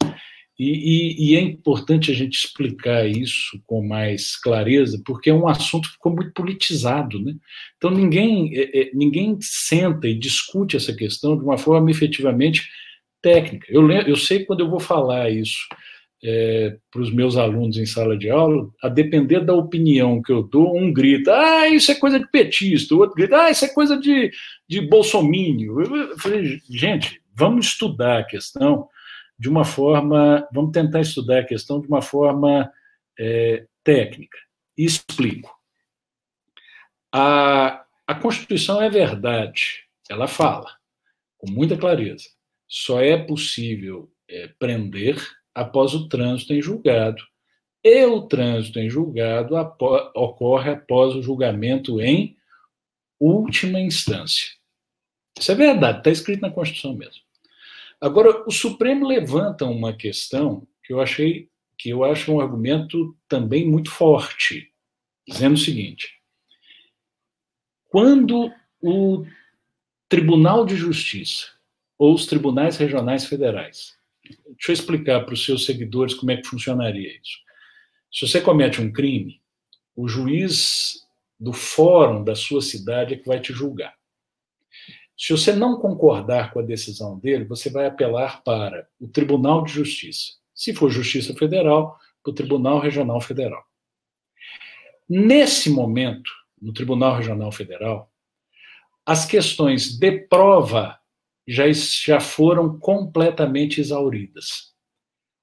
E, 0.57 0.69
e, 0.69 1.31
e, 1.31 1.35
é 1.35 1.41
importante 1.41 2.11
a 2.11 2.13
gente 2.13 2.37
explicar 2.37 3.05
isso 3.05 3.59
com 3.67 3.85
mais 3.85 4.37
clareza, 4.37 5.01
porque 5.05 5.29
é 5.29 5.33
um 5.33 5.49
assunto 5.49 5.89
que 5.89 5.95
ficou 5.95 6.15
muito 6.15 6.31
politizado. 6.31 7.21
Né? 7.21 7.33
Então, 7.75 7.91
ninguém, 7.91 8.55
é, 8.55 8.81
é, 8.81 8.91
ninguém 8.93 9.37
senta 9.41 10.07
e 10.07 10.17
discute 10.17 10.77
essa 10.77 10.93
questão 10.93 11.37
de 11.37 11.43
uma 11.43 11.57
forma 11.57 11.91
efetivamente 11.91 12.69
técnica. 13.21 13.67
Eu, 13.69 13.89
eu 13.91 14.15
sei 14.15 14.45
quando 14.45 14.61
eu 14.61 14.69
vou 14.69 14.79
falar 14.79 15.29
isso 15.29 15.57
é, 16.23 16.77
para 16.89 17.01
os 17.01 17.11
meus 17.11 17.35
alunos 17.35 17.77
em 17.77 17.85
sala 17.85 18.17
de 18.17 18.29
aula, 18.29 18.69
a 18.81 18.87
depender 18.87 19.41
da 19.41 19.53
opinião 19.53 20.21
que 20.21 20.31
eu 20.31 20.41
dou, 20.41 20.75
um 20.75 20.91
grita, 20.91 21.33
ah, 21.33 21.67
isso 21.67 21.91
é 21.91 21.95
coisa 21.95 22.17
de 22.17 22.27
petista, 22.31 22.95
o 22.95 22.99
outro 22.99 23.15
grita, 23.15 23.41
ah, 23.41 23.51
isso 23.51 23.65
é 23.65 23.67
coisa 23.67 23.97
de, 23.97 24.31
de 24.67 24.81
bolsomínio. 24.81 25.81
Eu 25.81 26.17
falei, 26.17 26.59
gente, 26.69 27.21
vamos 27.33 27.67
estudar 27.67 28.19
a 28.19 28.23
questão 28.23 28.87
de 29.37 29.49
uma 29.49 29.65
forma, 29.65 30.47
vamos 30.53 30.71
tentar 30.71 31.01
estudar 31.01 31.39
a 31.39 31.45
questão 31.45 31.81
de 31.81 31.87
uma 31.87 32.01
forma 32.01 32.71
é, 33.19 33.65
técnica. 33.83 34.37
E 34.77 34.85
explico. 34.85 35.53
A, 37.13 37.85
a 38.07 38.15
Constituição 38.15 38.81
é 38.81 38.89
verdade, 38.89 39.85
ela 40.09 40.27
fala, 40.27 40.69
com 41.37 41.49
muita 41.49 41.77
clareza, 41.77 42.29
só 42.67 43.01
é 43.01 43.17
possível 43.17 44.11
é, 44.29 44.47
prender 44.59 45.17
após 45.53 45.93
o 45.93 46.07
trânsito 46.07 46.53
em 46.53 46.61
julgado. 46.61 47.23
E 47.83 48.03
o 48.05 48.23
trânsito 48.23 48.79
em 48.79 48.89
julgado 48.89 49.55
ocorre 50.15 50.71
após 50.71 51.15
o 51.15 51.21
julgamento 51.21 52.01
em 52.01 52.35
última 53.19 53.79
instância. 53.79 54.47
Isso 55.37 55.51
é 55.51 55.55
verdade, 55.55 55.99
está 55.99 56.09
escrito 56.09 56.41
na 56.41 56.49
Constituição 56.49 56.95
mesmo. 56.95 57.24
Agora, 58.05 58.47
o 58.47 58.51
Supremo 58.51 59.07
levanta 59.07 59.65
uma 59.65 59.91
questão 59.91 60.67
que 60.83 60.93
eu 60.93 61.01
achei 61.01 61.49
que 61.75 61.89
eu 61.89 62.03
acho 62.03 62.31
um 62.31 62.39
argumento 62.39 63.17
também 63.27 63.67
muito 63.67 63.89
forte, 63.89 64.71
dizendo 65.27 65.55
o 65.55 65.57
seguinte: 65.57 66.21
quando 67.89 68.53
o 68.79 69.25
Tribunal 70.07 70.67
de 70.67 70.75
Justiça 70.75 71.47
ou 71.97 72.13
os 72.13 72.27
tribunais 72.27 72.77
regionais 72.77 73.25
federais 73.25 73.95
Deixa 74.23 74.71
eu 74.71 74.73
explicar 74.73 75.21
para 75.25 75.33
os 75.33 75.43
seus 75.43 75.65
seguidores 75.65 76.13
como 76.13 76.31
é 76.31 76.37
que 76.37 76.47
funcionaria 76.47 77.09
isso. 77.09 77.39
Se 78.13 78.27
você 78.27 78.39
comete 78.39 78.81
um 78.81 78.91
crime, 78.91 79.41
o 79.95 80.07
juiz 80.07 80.93
do 81.39 81.51
fórum 81.51 82.23
da 82.23 82.35
sua 82.35 82.61
cidade 82.61 83.15
é 83.15 83.17
que 83.17 83.27
vai 83.27 83.39
te 83.39 83.51
julgar. 83.51 83.95
Se 85.17 85.31
você 85.31 85.53
não 85.53 85.79
concordar 85.79 86.51
com 86.51 86.59
a 86.59 86.63
decisão 86.63 87.17
dele, 87.17 87.45
você 87.45 87.69
vai 87.69 87.85
apelar 87.85 88.43
para 88.43 88.87
o 88.99 89.07
Tribunal 89.07 89.63
de 89.63 89.71
Justiça. 89.71 90.33
Se 90.53 90.73
for 90.73 90.89
Justiça 90.89 91.33
Federal, 91.33 91.97
para 92.21 92.31
o 92.31 92.33
Tribunal 92.33 92.79
Regional 92.79 93.21
Federal. 93.21 93.63
Nesse 95.07 95.69
momento, 95.69 96.29
no 96.59 96.73
Tribunal 96.73 97.15
Regional 97.15 97.51
Federal, 97.51 98.11
as 99.05 99.25
questões 99.25 99.97
de 99.97 100.11
prova 100.11 100.99
já, 101.47 101.65
já 101.71 102.19
foram 102.19 102.79
completamente 102.79 103.79
exauridas. 103.79 104.73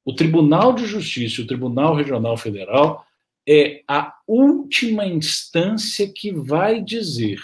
O 0.05 0.13
Tribunal 0.13 0.73
de 0.73 0.85
Justiça 0.85 1.41
e 1.41 1.45
o 1.45 1.47
Tribunal 1.47 1.95
Regional 1.95 2.37
Federal 2.37 3.07
é 3.49 3.83
a 3.87 4.13
última 4.27 5.07
instância 5.07 6.13
que 6.13 6.33
vai 6.33 6.83
dizer 6.83 7.39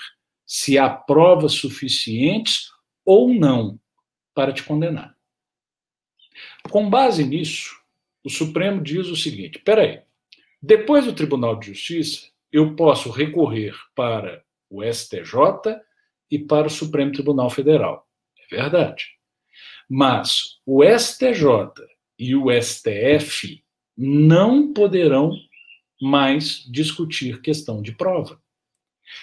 se 0.48 0.76
há 0.76 0.90
provas 0.90 1.52
suficientes 1.52 2.72
ou 3.04 3.32
não 3.32 3.78
para 4.34 4.52
te 4.52 4.64
condenar. 4.64 5.14
Com 6.70 6.90
base 6.90 7.24
nisso, 7.24 7.76
o 8.24 8.30
Supremo 8.30 8.82
diz 8.82 9.06
o 9.06 9.16
seguinte: 9.16 9.60
peraí, 9.60 10.02
depois 10.60 11.04
do 11.04 11.12
Tribunal 11.12 11.56
de 11.56 11.68
Justiça, 11.68 12.26
eu 12.50 12.74
posso 12.74 13.10
recorrer 13.10 13.76
para 13.94 14.42
o 14.68 14.82
STJ 14.82 15.80
e 16.30 16.38
para 16.38 16.66
o 16.66 16.70
Supremo 16.70 17.12
Tribunal 17.12 17.48
Federal 17.48 18.08
verdade. 18.50 19.04
Mas 19.88 20.58
o 20.66 20.82
STJ 20.84 21.72
e 22.18 22.34
o 22.34 22.46
STF 22.50 23.62
não 23.96 24.72
poderão 24.72 25.32
mais 26.00 26.64
discutir 26.70 27.40
questão 27.40 27.82
de 27.82 27.92
prova. 27.92 28.40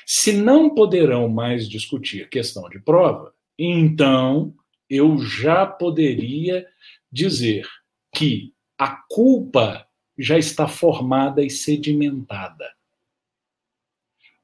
Se 0.06 0.34
não 0.34 0.74
poderão 0.74 1.28
mais 1.28 1.68
discutir 1.68 2.30
questão 2.30 2.70
de 2.70 2.80
prova, 2.80 3.34
então 3.58 4.54
eu 4.90 5.18
já 5.18 5.66
poderia 5.66 6.68
dizer 7.12 7.68
que 8.14 8.54
a 8.78 8.96
culpa 9.10 9.88
já 10.18 10.38
está 10.38 10.68
formada 10.68 11.44
e 11.44 11.50
sedimentada. 11.50 12.74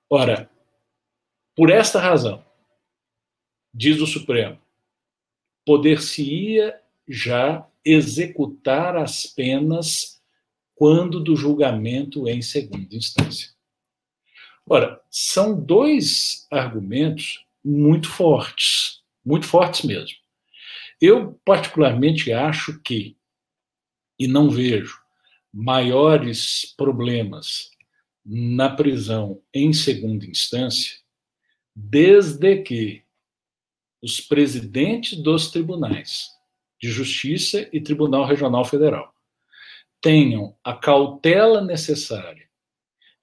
Ora, 0.09 0.49
por 1.55 1.69
esta 1.69 1.99
razão, 1.99 2.45
diz 3.73 4.01
o 4.01 4.07
Supremo, 4.07 4.59
poder-se-ia 5.65 6.81
já 7.07 7.67
executar 7.83 8.95
as 8.95 9.25
penas 9.25 10.21
quando 10.75 11.19
do 11.19 11.35
julgamento 11.35 12.27
em 12.27 12.41
segunda 12.41 12.95
instância. 12.95 13.51
Ora, 14.69 15.01
são 15.09 15.59
dois 15.59 16.47
argumentos 16.51 17.45
muito 17.63 18.09
fortes, 18.09 19.01
muito 19.25 19.45
fortes 19.45 19.83
mesmo. 19.83 20.17
Eu, 20.99 21.39
particularmente, 21.43 22.31
acho 22.31 22.79
que, 22.81 23.17
e 24.17 24.27
não 24.27 24.49
vejo 24.49 24.99
maiores 25.53 26.73
problemas 26.77 27.71
na 28.25 28.69
prisão 28.69 29.41
em 29.53 29.73
segunda 29.73 30.25
instância, 30.25 30.99
desde 31.75 32.61
que 32.61 33.03
os 34.01 34.19
presidentes 34.19 35.17
dos 35.17 35.49
tribunais 35.49 36.29
de 36.81 36.89
justiça 36.89 37.67
e 37.71 37.81
Tribunal 37.81 38.25
Regional 38.25 38.65
Federal 38.65 39.13
tenham 40.01 40.55
a 40.63 40.73
cautela 40.73 41.61
necessária 41.61 42.49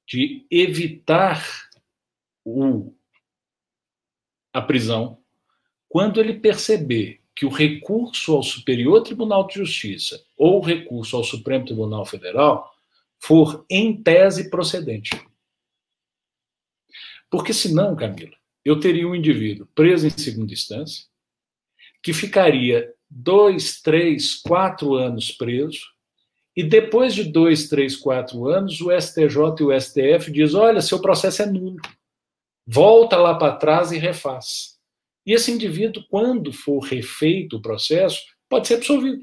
de 0.09 0.47
evitar 0.51 1.69
o, 2.43 2.95
a 4.53 4.63
prisão 4.63 5.23
quando 5.87 6.19
ele 6.19 6.41
perceber 6.41 7.21
que 7.37 7.45
o 7.45 7.51
recurso 7.51 8.35
ao 8.35 8.43
Superior 8.43 9.03
Tribunal 9.03 9.47
de 9.47 9.55
Justiça 9.55 10.25
ou 10.37 10.59
o 10.59 10.65
recurso 10.65 11.17
ao 11.17 11.23
Supremo 11.23 11.67
Tribunal 11.67 12.07
Federal 12.07 12.75
for 13.21 13.65
em 13.69 14.03
tese 14.03 14.49
procedente. 14.51 15.11
Porque 17.31 17.53
senão, 17.53 17.95
Camila, 17.95 18.37
eu 18.65 18.81
teria 18.81 19.07
um 19.07 19.15
indivíduo 19.15 19.69
preso 19.75 20.07
em 20.07 20.11
segunda 20.11 20.53
instância, 20.53 21.05
que 22.03 22.13
ficaria 22.15 22.93
dois, 23.11 23.81
três, 23.83 24.37
quatro 24.37 24.95
anos 24.95 25.31
preso, 25.31 25.87
e 26.59 26.65
depois 26.65 27.15
de 27.15 27.23
dois, 27.23 27.69
três, 27.69 27.95
quatro 27.95 28.49
anos, 28.49 28.81
o 28.81 28.91
STJ 28.91 29.61
e 29.61 29.63
o 29.63 29.81
STF 29.81 30.33
diz: 30.33 30.55
olha, 30.55 30.83
seu 30.83 31.01
processo 31.01 31.43
é 31.43 31.47
nulo. 31.47 31.81
Volta 32.67 33.17
lá 33.17 33.37
para 33.37 33.55
trás 33.55 33.93
e 33.93 33.97
refaz. 33.97 34.77
E 35.25 35.33
esse 35.33 35.53
indivíduo, 35.53 36.03
quando 36.11 36.53
for 36.53 36.81
refeito 36.81 37.59
o 37.59 37.63
processo, 37.63 38.21
pode 38.49 38.67
ser 38.67 38.75
absolvido. 38.75 39.23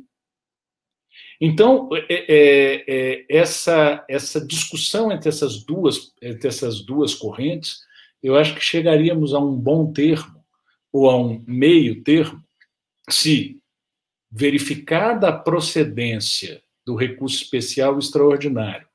Então, 1.41 1.89
é, 1.93 2.05
é, 2.09 2.85
é, 2.87 3.25
essa, 3.29 4.05
essa 4.07 4.39
discussão 4.39 5.11
entre 5.11 5.27
essas 5.27 5.61
duas, 5.65 6.13
entre 6.21 6.47
essas 6.47 6.79
duas 6.85 7.13
correntes 7.13 7.81
eu 8.23 8.37
acho 8.37 8.55
que 8.55 8.61
chegaríamos 8.61 9.33
a 9.33 9.39
um 9.39 9.55
bom 9.55 9.91
termo, 9.91 10.41
ou 10.89 11.09
a 11.09 11.17
um 11.17 11.43
meio 11.45 12.01
termo, 12.01 12.41
se, 13.09 13.59
verificada 14.31 15.27
a 15.27 15.37
procedência 15.37 16.63
do 16.85 16.95
recurso 16.95 17.35
especial 17.35 17.97
extraordinário, 17.97 18.87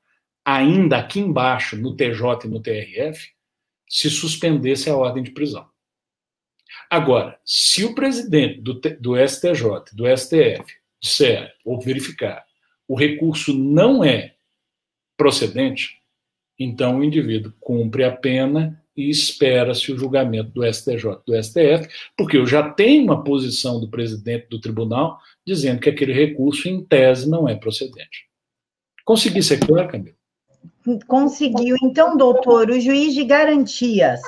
ainda 0.45 0.97
aqui 0.97 1.19
embaixo, 1.19 1.75
no 1.75 1.95
TJ 1.95 2.45
e 2.45 2.47
no 2.47 2.61
TRF, 2.61 3.29
se 3.87 4.09
suspendesse 4.09 4.89
a 4.89 4.95
ordem 4.95 5.23
de 5.23 5.31
prisão. 5.31 5.69
Agora, 6.89 7.39
se 7.45 7.83
o 7.83 7.93
presidente 7.93 8.61
do, 8.61 8.79
do 8.79 9.27
STJ, 9.27 9.93
do 9.93 10.05
STF, 10.17 10.63
disser 11.01 11.53
ou 11.65 11.79
verificar 11.79 12.45
o 12.87 12.95
recurso 12.95 13.57
não 13.57 14.03
é 14.03 14.35
procedente, 15.15 16.01
então 16.59 16.99
o 16.99 17.03
indivíduo 17.03 17.53
cumpre 17.59 18.03
a 18.03 18.11
pena 18.11 18.80
e 18.95 19.09
espera-se 19.09 19.91
o 19.91 19.97
julgamento 19.97 20.51
do 20.51 20.65
STJ, 20.65 21.19
do 21.25 21.41
STF, 21.41 21.87
porque 22.17 22.37
eu 22.37 22.45
já 22.45 22.69
tenho 22.71 23.03
uma 23.03 23.23
posição 23.23 23.79
do 23.79 23.89
presidente 23.89 24.47
do 24.49 24.59
tribunal 24.59 25.19
dizendo 25.45 25.79
que 25.79 25.89
aquele 25.89 26.13
recurso, 26.13 26.67
em 26.67 26.83
tese, 26.83 27.29
não 27.29 27.47
é 27.47 27.55
procedente. 27.55 28.27
Consegui 29.05 29.41
ser 29.41 29.59
claro, 29.59 29.89
Camila? 29.89 30.15
Conseguiu. 31.07 31.75
Então, 31.83 32.17
doutor, 32.17 32.69
o 32.69 32.79
juiz 32.79 33.13
de 33.13 33.23
garantias 33.23 34.21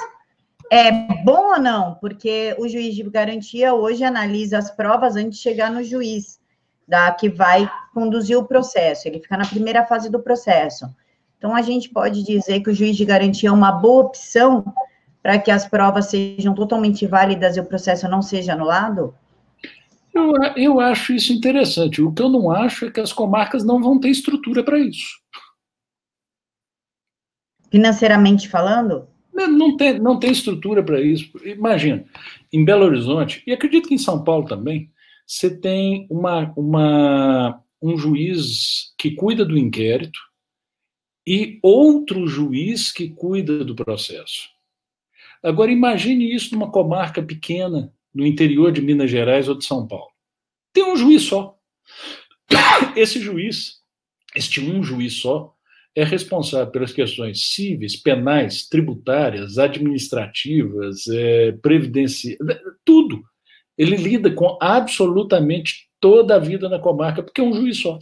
é 0.72 0.92
bom 1.24 1.54
ou 1.54 1.60
não? 1.60 1.96
Porque 1.96 2.56
o 2.58 2.68
juiz 2.68 2.96
de 2.96 3.04
garantia 3.04 3.74
hoje 3.74 4.04
analisa 4.04 4.58
as 4.58 4.72
provas 4.72 5.16
antes 5.16 5.38
de 5.38 5.44
chegar 5.44 5.72
no 5.72 5.84
juiz 5.84 6.40
da 6.88 7.12
que 7.12 7.30
vai 7.30 7.70
conduzir 7.94 8.38
o 8.38 8.46
processo. 8.46 9.08
Ele 9.08 9.20
fica 9.20 9.38
na 9.38 9.46
primeira 9.46 9.86
fase 9.86 10.10
do 10.10 10.20
processo. 10.20 10.86
Então, 11.44 11.54
a 11.54 11.62
gente 11.62 11.90
pode 11.90 12.24
dizer 12.24 12.62
que 12.62 12.70
o 12.70 12.74
juiz 12.74 12.96
de 12.96 13.04
garantia 13.04 13.50
é 13.50 13.52
uma 13.52 13.70
boa 13.70 14.06
opção 14.06 14.64
para 15.22 15.38
que 15.38 15.52
as 15.52 15.68
provas 15.68 16.06
sejam 16.06 16.54
totalmente 16.56 17.06
válidas 17.06 17.58
e 17.58 17.60
o 17.60 17.66
processo 17.66 18.08
não 18.08 18.22
seja 18.22 18.54
anulado? 18.54 19.14
Eu, 20.14 20.32
eu 20.56 20.80
acho 20.80 21.12
isso 21.12 21.34
interessante. 21.34 22.02
O 22.02 22.14
que 22.14 22.22
eu 22.22 22.30
não 22.30 22.50
acho 22.50 22.86
é 22.86 22.92
que 22.92 23.02
as 23.02 23.12
comarcas 23.12 23.62
não 23.62 23.82
vão 23.82 24.00
ter 24.00 24.08
estrutura 24.08 24.64
para 24.64 24.80
isso. 24.80 25.20
Financeiramente 27.70 28.48
falando? 28.48 29.10
Não, 29.34 29.48
não, 29.50 29.76
tem, 29.76 30.00
não 30.00 30.18
tem 30.18 30.32
estrutura 30.32 30.82
para 30.82 31.02
isso. 31.02 31.30
Imagina, 31.44 32.06
em 32.54 32.64
Belo 32.64 32.86
Horizonte, 32.86 33.44
e 33.46 33.52
acredito 33.52 33.90
que 33.90 33.96
em 33.96 33.98
São 33.98 34.24
Paulo 34.24 34.48
também, 34.48 34.90
você 35.28 35.54
tem 35.60 36.08
uma, 36.10 36.54
uma, 36.56 37.62
um 37.82 37.98
juiz 37.98 38.94
que 38.98 39.12
cuida 39.12 39.44
do 39.44 39.58
inquérito, 39.58 40.18
e 41.26 41.60
outro 41.62 42.28
juiz 42.28 42.92
que 42.92 43.10
cuida 43.10 43.64
do 43.64 43.76
processo. 43.76 44.50
Agora, 45.42 45.72
imagine 45.72 46.34
isso 46.34 46.54
numa 46.54 46.72
comarca 46.72 47.22
pequena, 47.22 47.94
no 48.14 48.26
interior 48.26 48.72
de 48.72 48.82
Minas 48.82 49.10
Gerais 49.10 49.50
ou 49.50 49.58
de 49.58 49.66
São 49.66 49.88
Paulo. 49.88 50.12
Tem 50.72 50.84
um 50.84 50.96
juiz 50.96 51.24
só. 51.24 51.58
Esse 52.96 53.20
juiz, 53.20 53.82
este 54.36 54.62
um 54.62 54.84
juiz 54.84 55.14
só, 55.16 55.54
é 55.96 56.04
responsável 56.04 56.72
pelas 56.72 56.92
questões 56.92 57.54
cíveis, 57.54 57.96
penais, 57.96 58.68
tributárias, 58.68 59.58
administrativas, 59.58 61.08
é, 61.08 61.52
tudo. 62.84 63.24
Ele 63.78 63.96
lida 63.96 64.32
com 64.32 64.58
absolutamente 64.60 65.88
toda 66.00 66.36
a 66.36 66.40
vida 66.40 66.68
na 66.68 66.80
comarca, 66.80 67.22
porque 67.22 67.42
é 67.42 67.44
um 67.44 67.54
juiz 67.54 67.78
só. 67.78 68.00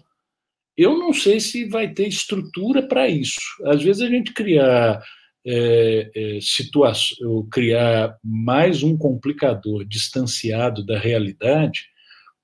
Eu 0.77 0.97
não 0.97 1.13
sei 1.13 1.39
se 1.39 1.67
vai 1.67 1.89
ter 1.89 2.07
estrutura 2.07 2.81
para 2.81 3.07
isso. 3.07 3.39
Às 3.65 3.83
vezes 3.83 4.01
a 4.01 4.07
gente 4.07 4.33
criar 4.33 5.03
é, 5.45 6.11
é, 6.15 6.39
situação, 6.41 7.47
criar 7.51 8.15
mais 8.23 8.83
um 8.83 8.97
complicador 8.97 9.85
distanciado 9.85 10.85
da 10.85 10.97
realidade, 10.97 11.85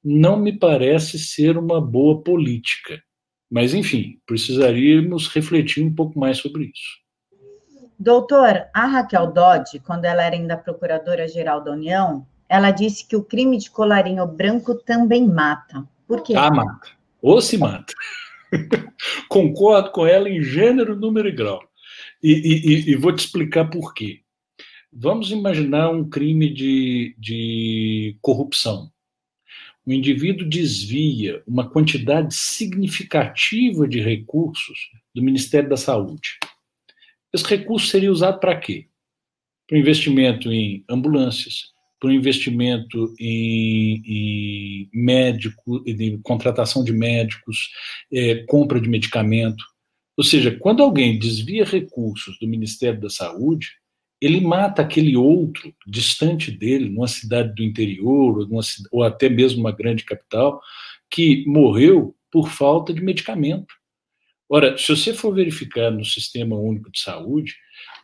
não 0.03 0.37
me 0.37 0.57
parece 0.57 1.19
ser 1.19 1.57
uma 1.57 1.81
boa 1.81 2.21
política. 2.21 3.01
Mas, 3.49 3.73
enfim, 3.73 4.19
precisaríamos 4.25 5.27
refletir 5.27 5.83
um 5.83 5.93
pouco 5.93 6.19
mais 6.19 6.37
sobre 6.37 6.65
isso. 6.65 7.07
Doutor, 7.99 8.67
a 8.73 8.85
Raquel 8.85 9.31
Dodge, 9.31 9.79
quando 9.79 10.05
ela 10.05 10.23
era 10.23 10.35
ainda 10.35 10.57
procuradora-geral 10.57 11.63
da 11.63 11.71
União, 11.71 12.27
ela 12.47 12.71
disse 12.71 13.07
que 13.07 13.15
o 13.15 13.23
crime 13.23 13.57
de 13.57 13.71
colarinho 13.71 14.25
branco 14.27 14.75
também 14.75 15.27
mata. 15.27 15.83
Por 16.07 16.21
quê? 16.21 16.33
Ah, 16.35 16.51
mata. 16.51 16.96
Ou 17.21 17.41
se 17.41 17.57
mata. 17.57 17.93
Concordo 19.27 19.91
com 19.91 20.05
ela 20.05 20.29
em 20.29 20.41
gênero, 20.41 20.95
número 20.95 21.27
e 21.27 21.31
grau. 21.31 21.61
E, 22.23 22.31
e, 22.31 22.91
e, 22.91 22.95
vou 22.95 23.13
te 23.13 23.19
explicar 23.19 23.69
por 23.69 23.93
quê. 23.93 24.21
Vamos 24.91 25.31
imaginar 25.31 25.89
um 25.89 26.09
crime 26.09 26.51
de, 26.51 27.15
de 27.17 28.17
corrupção. 28.21 28.91
O 29.85 29.91
indivíduo 29.91 30.47
desvia 30.47 31.41
uma 31.47 31.69
quantidade 31.69 32.33
significativa 32.35 33.87
de 33.87 34.01
recursos 34.01 34.89
do 35.13 35.21
Ministério 35.21 35.69
da 35.69 35.77
Saúde. 35.77 36.39
Esse 37.33 37.45
recurso 37.45 37.87
seria 37.87 38.11
usado 38.11 38.39
para 38.39 38.59
quê? 38.59 38.87
Para 39.67 39.77
investimento 39.77 40.51
em 40.51 40.83
ambulâncias, 40.89 41.71
para 41.99 42.09
o 42.09 42.13
investimento 42.13 43.13
em, 43.19 44.01
em 44.05 44.89
médico, 44.93 45.83
em 45.85 46.19
contratação 46.21 46.83
de 46.83 46.93
médicos, 46.93 47.69
é, 48.11 48.43
compra 48.47 48.79
de 48.79 48.89
medicamento. 48.89 49.63
Ou 50.15 50.23
seja, 50.23 50.51
quando 50.51 50.83
alguém 50.83 51.17
desvia 51.17 51.65
recursos 51.65 52.37
do 52.39 52.47
Ministério 52.47 52.99
da 52.99 53.09
Saúde, 53.09 53.69
ele 54.19 54.41
mata 54.41 54.81
aquele 54.81 55.15
outro 55.15 55.73
distante 55.85 56.51
dele, 56.51 56.89
numa 56.89 57.07
cidade 57.07 57.53
do 57.53 57.63
interior, 57.63 58.39
ou, 58.39 58.47
numa, 58.47 58.61
ou 58.91 59.03
até 59.03 59.29
mesmo 59.29 59.59
uma 59.59 59.71
grande 59.71 60.03
capital, 60.03 60.59
que 61.09 61.45
morreu 61.45 62.15
por 62.31 62.49
falta 62.49 62.93
de 62.93 63.01
medicamento. 63.01 63.73
Ora, 64.49 64.77
se 64.77 64.95
você 64.95 65.13
for 65.13 65.33
verificar 65.33 65.91
no 65.91 66.05
Sistema 66.05 66.55
Único 66.55 66.91
de 66.91 66.99
Saúde, 66.99 67.55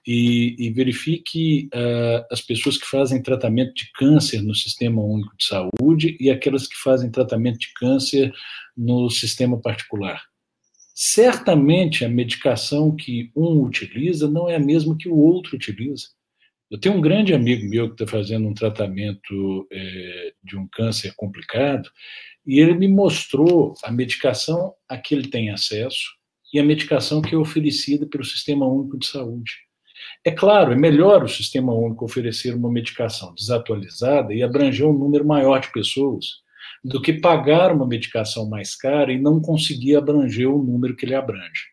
e, 0.05 0.55
e 0.59 0.69
verifique 0.71 1.69
uh, 1.73 2.25
as 2.29 2.41
pessoas 2.41 2.77
que 2.77 2.85
fazem 2.85 3.21
tratamento 3.21 3.73
de 3.73 3.89
câncer 3.93 4.41
no 4.41 4.53
Sistema 4.53 5.01
Único 5.01 5.35
de 5.37 5.45
Saúde 5.45 6.17
e 6.19 6.29
aquelas 6.29 6.67
que 6.67 6.75
fazem 6.75 7.09
tratamento 7.09 7.59
de 7.59 7.73
câncer 7.73 8.33
no 8.75 9.09
sistema 9.09 9.59
particular. 9.59 10.21
Certamente 10.93 12.05
a 12.05 12.09
medicação 12.09 12.95
que 12.95 13.31
um 13.35 13.61
utiliza 13.63 14.29
não 14.29 14.49
é 14.49 14.55
a 14.55 14.59
mesma 14.59 14.97
que 14.97 15.09
o 15.09 15.17
outro 15.17 15.55
utiliza. 15.55 16.07
Eu 16.69 16.79
tenho 16.79 16.95
um 16.95 17.01
grande 17.01 17.33
amigo 17.33 17.67
meu 17.69 17.87
que 17.87 18.03
está 18.03 18.07
fazendo 18.17 18.47
um 18.47 18.53
tratamento 18.53 19.67
é, 19.71 20.33
de 20.43 20.57
um 20.57 20.67
câncer 20.67 21.13
complicado 21.15 21.89
e 22.45 22.59
ele 22.59 22.73
me 22.73 22.87
mostrou 22.87 23.73
a 23.83 23.91
medicação 23.91 24.73
a 24.89 24.97
que 24.97 25.13
ele 25.13 25.29
tem 25.29 25.49
acesso 25.49 26.11
e 26.53 26.59
a 26.59 26.63
medicação 26.63 27.21
que 27.21 27.33
é 27.33 27.37
oferecida 27.37 28.05
pelo 28.07 28.23
Sistema 28.23 28.67
Único 28.67 28.97
de 28.97 29.07
Saúde. 29.07 29.51
É 30.25 30.31
claro, 30.31 30.71
é 30.71 30.75
melhor 30.75 31.23
o 31.23 31.27
Sistema 31.27 31.73
Único 31.73 32.05
oferecer 32.05 32.55
uma 32.55 32.71
medicação 32.71 33.33
desatualizada 33.35 34.33
e 34.33 34.41
abranger 34.41 34.87
um 34.87 34.97
número 34.97 35.25
maior 35.25 35.59
de 35.59 35.71
pessoas 35.71 36.41
do 36.83 37.01
que 37.01 37.13
pagar 37.13 37.73
uma 37.73 37.85
medicação 37.85 38.47
mais 38.49 38.73
cara 38.73 39.11
e 39.11 39.19
não 39.19 39.41
conseguir 39.41 39.95
abranger 39.95 40.49
o 40.49 40.63
número 40.63 40.95
que 40.95 41.05
ele 41.05 41.15
abrange. 41.15 41.65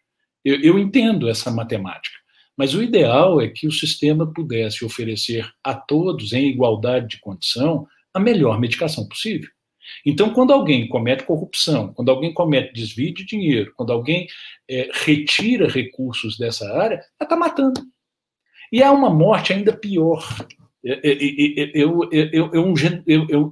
Eu, 0.44 0.60
eu 0.62 0.78
entendo 0.78 1.28
essa 1.28 1.50
matemática, 1.50 2.16
mas 2.56 2.74
o 2.74 2.82
ideal 2.82 3.40
é 3.40 3.48
que 3.48 3.68
o 3.68 3.72
sistema 3.72 4.32
pudesse 4.32 4.84
oferecer 4.84 5.48
a 5.62 5.74
todos, 5.74 6.32
em 6.32 6.48
igualdade 6.48 7.06
de 7.08 7.20
condição, 7.20 7.86
a 8.12 8.18
melhor 8.18 8.58
medicação 8.58 9.06
possível. 9.06 9.48
Então, 10.04 10.32
quando 10.32 10.52
alguém 10.52 10.88
comete 10.88 11.24
corrupção, 11.24 11.92
quando 11.94 12.10
alguém 12.10 12.32
comete 12.32 12.72
desvio 12.72 13.14
de 13.14 13.24
dinheiro, 13.24 13.72
quando 13.76 13.92
alguém 13.92 14.26
é, 14.68 14.88
retira 14.92 15.68
recursos 15.68 16.36
dessa 16.36 16.68
área, 16.76 16.96
ela 16.96 17.04
está 17.22 17.36
matando. 17.36 17.80
E 18.72 18.82
há 18.82 18.92
uma 18.92 19.10
morte 19.10 19.52
ainda 19.52 19.76
pior. 19.76 20.24
É, 20.82 21.84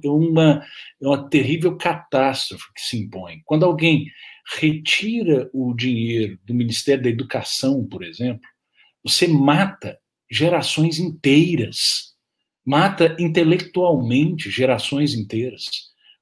uma, 0.05 0.63
é 1.01 1.07
uma 1.07 1.29
terrível 1.29 1.77
catástrofe 1.77 2.65
que 2.73 2.81
se 2.81 2.97
impõe. 2.97 3.41
Quando 3.45 3.65
alguém 3.65 4.07
retira 4.57 5.49
o 5.53 5.73
dinheiro 5.75 6.39
do 6.43 6.53
Ministério 6.55 7.03
da 7.03 7.09
Educação, 7.09 7.85
por 7.85 8.03
exemplo, 8.03 8.41
você 9.03 9.27
mata 9.27 9.97
gerações 10.29 10.99
inteiras, 10.99 12.15
mata 12.65 13.15
intelectualmente 13.19 14.49
gerações 14.49 15.13
inteiras. 15.13 15.65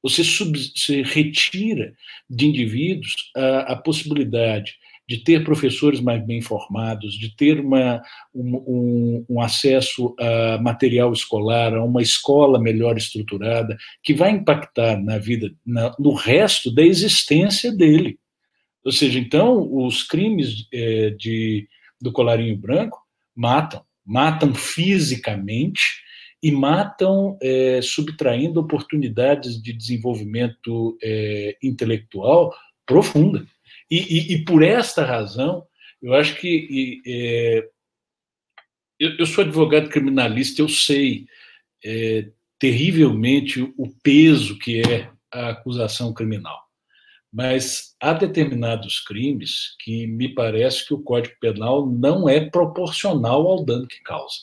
Você, 0.04 0.24
sub, 0.24 0.58
você 0.58 1.02
retira 1.02 1.94
de 2.30 2.48
indivíduos 2.48 3.16
a, 3.36 3.74
a, 3.74 3.76
possibilidade 3.76 4.76
de 5.08 5.18
ter 5.24 5.44
professores 5.44 6.02
mais 6.02 6.26
bem 6.26 6.42
formados, 6.42 7.14
de 7.14 7.34
ter 7.36 7.60
uma, 7.60 8.02
um, 8.36 9.26
um, 9.30 9.42
acesso 9.42 10.14
a 10.20 10.58
material 10.62 11.14
escolar, 11.14 11.74
a 11.74 11.84
uma 11.84 12.02
escola 12.02 12.60
melhor 12.60 12.98
estruturada, 12.98 13.78
que 14.04 14.14
vai 14.14 14.32
impactar 14.32 15.02
na 15.02 15.18
vida, 15.18 15.54
na, 15.66 15.96
no 15.98 16.14
resto 16.14 16.74
da 16.74 16.84
existência 16.84 17.72
dele. 17.72 18.20
Ou 18.84 18.92
seja, 18.92 19.18
então, 19.18 19.74
os 19.74 20.04
crimes 20.04 20.68
é, 20.74 21.12
de, 21.12 21.68
do 22.02 22.12
colarinho 22.12 22.58
branco 22.58 23.00
matam, 23.36 23.82
matam 24.06 24.54
fisicamente, 24.54 26.06
e 26.42 26.52
matam 26.52 27.38
é, 27.42 27.82
subtraindo 27.82 28.60
oportunidades 28.60 29.62
de 29.62 29.74
desenvolvimento 29.74 30.98
é, 31.02 31.58
intelectual 31.64 32.54
profunda. 32.86 33.46
E, 33.90 33.98
e, 33.98 34.34
e, 34.34 34.46
por 34.46 34.64
esta 34.64 35.06
razão, 35.06 35.66
eu 36.02 36.14
acho 36.14 36.36
que 36.36 37.02
é, 37.06 37.70
eu, 39.00 39.18
eu, 39.18 39.26
sou 39.26 39.44
advogado 39.44 39.90
criminalista, 39.90 40.62
eu 40.62 40.68
sei 40.68 41.26
é, 41.84 42.30
terrivelmente 42.60 43.62
o 43.78 43.90
peso 44.04 44.58
que 44.58 44.82
é 44.82 45.10
a 45.32 45.50
acusação 45.50 46.14
criminal. 46.14 46.68
Mas 47.32 47.96
há 48.02 48.14
determinados 48.14 49.00
crimes 49.00 49.76
que 49.80 50.08
me 50.08 50.34
parece 50.34 50.88
que 50.88 50.94
o 50.94 51.02
Código 51.02 51.36
Penal 51.40 51.86
não 51.86 52.28
é 52.28 52.50
proporcional 52.50 53.46
ao 53.48 53.66
dano 53.66 53.88
que 53.88 54.02
causa. 54.02 54.40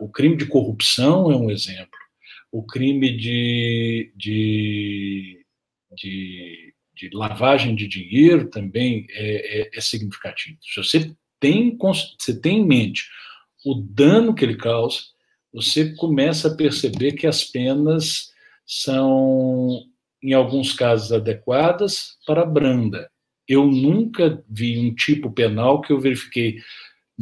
O 0.00 0.08
crime 0.08 0.36
de 0.36 0.46
corrupção 0.46 1.30
é 1.30 1.36
um 1.36 1.50
exemplo. 1.50 1.98
O 2.52 2.64
crime 2.64 3.16
de, 3.16 4.12
de, 4.16 5.44
de, 5.96 6.69
de 7.08 7.16
lavagem 7.16 7.74
de 7.74 7.88
dinheiro 7.88 8.48
também 8.48 9.06
é, 9.10 9.60
é, 9.60 9.70
é 9.74 9.80
significativo. 9.80 10.58
Se 10.62 10.82
você 10.82 11.14
tem, 11.38 11.76
você 11.78 12.38
tem 12.38 12.58
em 12.58 12.66
mente 12.66 13.08
o 13.64 13.74
dano 13.74 14.34
que 14.34 14.44
ele 14.44 14.56
causa, 14.56 14.98
você 15.52 15.94
começa 15.94 16.48
a 16.48 16.54
perceber 16.54 17.12
que 17.12 17.26
as 17.26 17.44
penas 17.44 18.30
são, 18.66 19.82
em 20.22 20.32
alguns 20.32 20.72
casos, 20.72 21.12
adequadas 21.12 22.16
para 22.26 22.44
branda. 22.44 23.10
Eu 23.48 23.66
nunca 23.66 24.42
vi 24.48 24.78
um 24.78 24.94
tipo 24.94 25.30
penal 25.32 25.80
que 25.80 25.92
eu 25.92 26.00
verifiquei 26.00 26.58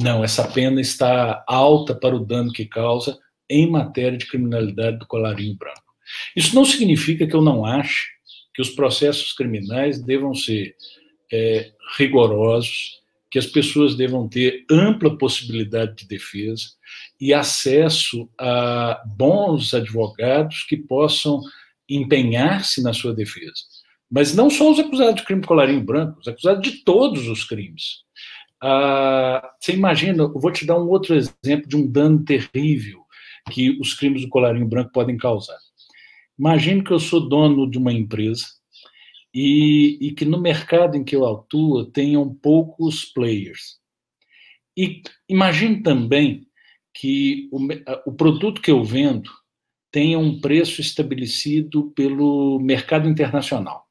não, 0.00 0.22
essa 0.22 0.46
pena 0.46 0.80
está 0.80 1.42
alta 1.44 1.92
para 1.92 2.14
o 2.14 2.24
dano 2.24 2.52
que 2.52 2.64
causa 2.64 3.18
em 3.50 3.68
matéria 3.68 4.16
de 4.16 4.26
criminalidade 4.26 4.96
do 4.96 5.06
colarinho 5.06 5.56
branco. 5.56 5.82
Isso 6.36 6.54
não 6.54 6.64
significa 6.64 7.26
que 7.26 7.34
eu 7.34 7.42
não 7.42 7.64
ache 7.64 8.06
que 8.58 8.62
os 8.62 8.70
processos 8.70 9.32
criminais 9.32 10.02
devam 10.02 10.34
ser 10.34 10.74
é, 11.32 11.70
rigorosos, 11.96 13.00
que 13.30 13.38
as 13.38 13.46
pessoas 13.46 13.94
devam 13.94 14.28
ter 14.28 14.64
ampla 14.68 15.16
possibilidade 15.16 15.98
de 15.98 16.08
defesa 16.08 16.64
e 17.20 17.32
acesso 17.32 18.28
a 18.36 19.00
bons 19.06 19.72
advogados 19.74 20.64
que 20.64 20.76
possam 20.76 21.40
empenhar-se 21.88 22.82
na 22.82 22.92
sua 22.92 23.14
defesa. 23.14 23.62
Mas 24.10 24.34
não 24.34 24.50
só 24.50 24.72
os 24.72 24.80
acusados 24.80 25.20
de 25.20 25.22
crime 25.24 25.44
colarinho 25.44 25.84
branco, 25.84 26.18
os 26.18 26.26
acusados 26.26 26.68
de 26.68 26.82
todos 26.82 27.28
os 27.28 27.44
crimes. 27.44 27.98
Ah, 28.60 29.52
você 29.60 29.72
imagina, 29.72 30.24
eu 30.24 30.40
vou 30.40 30.50
te 30.50 30.66
dar 30.66 30.80
um 30.80 30.88
outro 30.88 31.14
exemplo 31.14 31.68
de 31.68 31.76
um 31.76 31.86
dano 31.86 32.24
terrível 32.24 33.04
que 33.52 33.78
os 33.80 33.94
crimes 33.94 34.22
do 34.22 34.28
colarinho 34.28 34.66
branco 34.66 34.90
podem 34.92 35.16
causar. 35.16 35.67
Imagine 36.38 36.85
que 36.85 36.92
eu 36.92 37.01
sou 37.01 37.29
dono 37.29 37.68
de 37.68 37.79
uma 37.79 37.92
empresa 37.92 38.46
e, 39.35 39.98
e 40.01 40.12
que 40.12 40.24
no 40.24 40.40
mercado 40.40 40.96
em 40.96 41.05
que 41.05 41.16
eu 41.16 41.27
atuo 41.27 41.87
tenham 41.87 42.33
poucos 42.35 43.05
players. 43.05 43.79
E 44.77 45.03
imagine 45.29 45.83
também 45.83 46.46
que 46.94 47.48
o, 47.53 47.59
o 48.07 48.12
produto 48.12 48.61
que 48.61 48.70
eu 48.70 48.85
vendo 48.85 49.31
tenha 49.90 50.18
um 50.18 50.40
preço 50.40 50.81
estabelecido 50.81 51.90
pelo 51.92 52.61
mercado 52.61 53.09
internacional. 53.09 53.87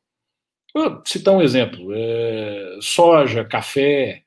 Vou 0.73 1.01
citar 1.05 1.33
um 1.33 1.41
exemplo: 1.41 1.91
é, 1.93 2.77
soja, 2.81 3.43
café, 3.43 4.23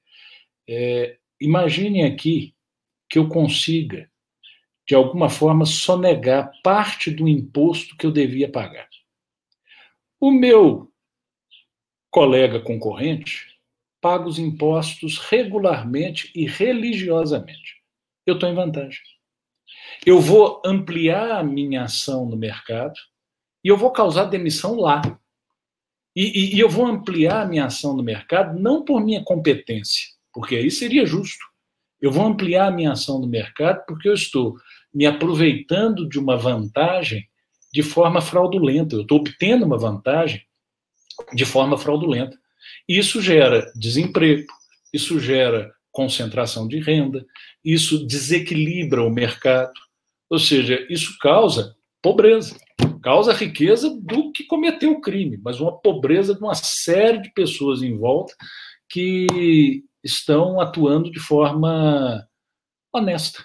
é, 0.68 1.16
imagine 1.40 2.02
aqui 2.02 2.54
que 3.08 3.18
eu 3.18 3.28
consiga, 3.28 4.10
de 4.90 4.94
alguma 4.96 5.30
forma, 5.30 5.64
sonegar 5.64 6.50
parte 6.64 7.12
do 7.12 7.28
imposto 7.28 7.96
que 7.96 8.04
eu 8.04 8.10
devia 8.10 8.50
pagar. 8.50 8.88
O 10.18 10.32
meu 10.32 10.92
colega 12.10 12.58
concorrente 12.58 13.56
paga 14.00 14.26
os 14.26 14.36
impostos 14.36 15.16
regularmente 15.16 16.32
e 16.34 16.44
religiosamente. 16.44 17.76
Eu 18.26 18.34
estou 18.34 18.48
em 18.48 18.54
vantagem. 18.54 19.00
Eu 20.04 20.18
vou 20.18 20.60
ampliar 20.66 21.38
a 21.38 21.44
minha 21.44 21.84
ação 21.84 22.26
no 22.26 22.36
mercado 22.36 22.98
e 23.62 23.68
eu 23.68 23.76
vou 23.76 23.92
causar 23.92 24.24
demissão 24.24 24.74
lá. 24.74 25.02
E, 26.16 26.24
e, 26.24 26.56
e 26.56 26.58
eu 26.58 26.68
vou 26.68 26.84
ampliar 26.84 27.42
a 27.42 27.46
minha 27.46 27.66
ação 27.66 27.96
no 27.96 28.02
mercado 28.02 28.58
não 28.58 28.84
por 28.84 29.00
minha 29.00 29.22
competência, 29.22 30.08
porque 30.32 30.56
aí 30.56 30.68
seria 30.68 31.06
justo. 31.06 31.48
Eu 32.00 32.10
vou 32.10 32.24
ampliar 32.24 32.68
a 32.68 32.70
minha 32.70 32.92
ação 32.92 33.20
no 33.20 33.26
mercado 33.26 33.84
porque 33.86 34.08
eu 34.08 34.14
estou 34.14 34.56
me 34.92 35.06
aproveitando 35.06 36.08
de 36.08 36.18
uma 36.18 36.36
vantagem 36.36 37.24
de 37.72 37.82
forma 37.82 38.20
fraudulenta. 38.20 38.96
Eu 38.96 39.02
estou 39.02 39.18
obtendo 39.18 39.64
uma 39.64 39.78
vantagem 39.78 40.42
de 41.34 41.44
forma 41.44 41.78
fraudulenta. 41.78 42.36
Isso 42.88 43.20
gera 43.20 43.70
desemprego, 43.76 44.46
isso 44.92 45.20
gera 45.20 45.72
concentração 45.92 46.68
de 46.68 46.78
renda, 46.78 47.24
isso 47.64 48.06
desequilibra 48.06 49.02
o 49.04 49.10
mercado, 49.10 49.72
ou 50.28 50.38
seja, 50.38 50.86
isso 50.88 51.18
causa 51.18 51.74
pobreza, 52.02 52.56
causa 53.02 53.32
riqueza 53.32 53.90
do 54.00 54.32
que 54.32 54.44
cometeu 54.44 54.92
o 54.92 55.00
crime, 55.00 55.38
mas 55.42 55.60
uma 55.60 55.76
pobreza 55.80 56.34
de 56.34 56.40
uma 56.40 56.54
série 56.54 57.18
de 57.18 57.32
pessoas 57.32 57.82
em 57.82 57.96
volta 57.96 58.34
que 58.88 59.84
estão 60.02 60.60
atuando 60.60 61.10
de 61.10 61.20
forma 61.20 62.26
honesta. 62.92 63.44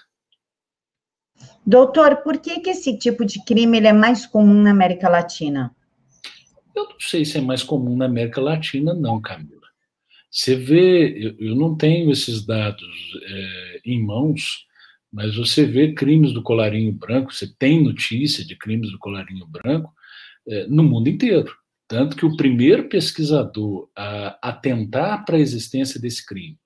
Doutor, 1.66 2.18
por 2.18 2.38
que, 2.38 2.60
que 2.60 2.70
esse 2.70 2.96
tipo 2.96 3.24
de 3.24 3.44
crime 3.44 3.78
ele 3.78 3.88
é 3.88 3.92
mais 3.92 4.24
comum 4.24 4.62
na 4.62 4.70
América 4.70 5.08
Latina? 5.08 5.74
Eu 6.74 6.84
não 6.84 7.00
sei 7.00 7.24
se 7.24 7.38
é 7.38 7.40
mais 7.40 7.62
comum 7.62 7.96
na 7.96 8.04
América 8.04 8.40
Latina, 8.40 8.94
não, 8.94 9.20
Camila. 9.20 9.66
Você 10.30 10.54
vê, 10.54 11.08
eu, 11.10 11.34
eu 11.38 11.56
não 11.56 11.74
tenho 11.74 12.12
esses 12.12 12.44
dados 12.44 12.86
é, 13.22 13.80
em 13.84 14.04
mãos, 14.04 14.66
mas 15.12 15.34
você 15.34 15.64
vê 15.64 15.92
crimes 15.92 16.32
do 16.32 16.42
colarinho 16.42 16.92
branco, 16.92 17.32
você 17.32 17.52
tem 17.58 17.82
notícia 17.82 18.44
de 18.44 18.54
crimes 18.54 18.92
do 18.92 18.98
colarinho 18.98 19.46
branco 19.46 19.92
é, 20.46 20.66
no 20.68 20.84
mundo 20.84 21.08
inteiro. 21.08 21.52
Tanto 21.88 22.16
que 22.16 22.26
o 22.26 22.36
primeiro 22.36 22.88
pesquisador 22.88 23.88
a 23.96 24.38
atentar 24.42 25.24
para 25.24 25.36
a 25.36 25.40
existência 25.40 26.00
desse 26.00 26.24
crime, 26.24 26.58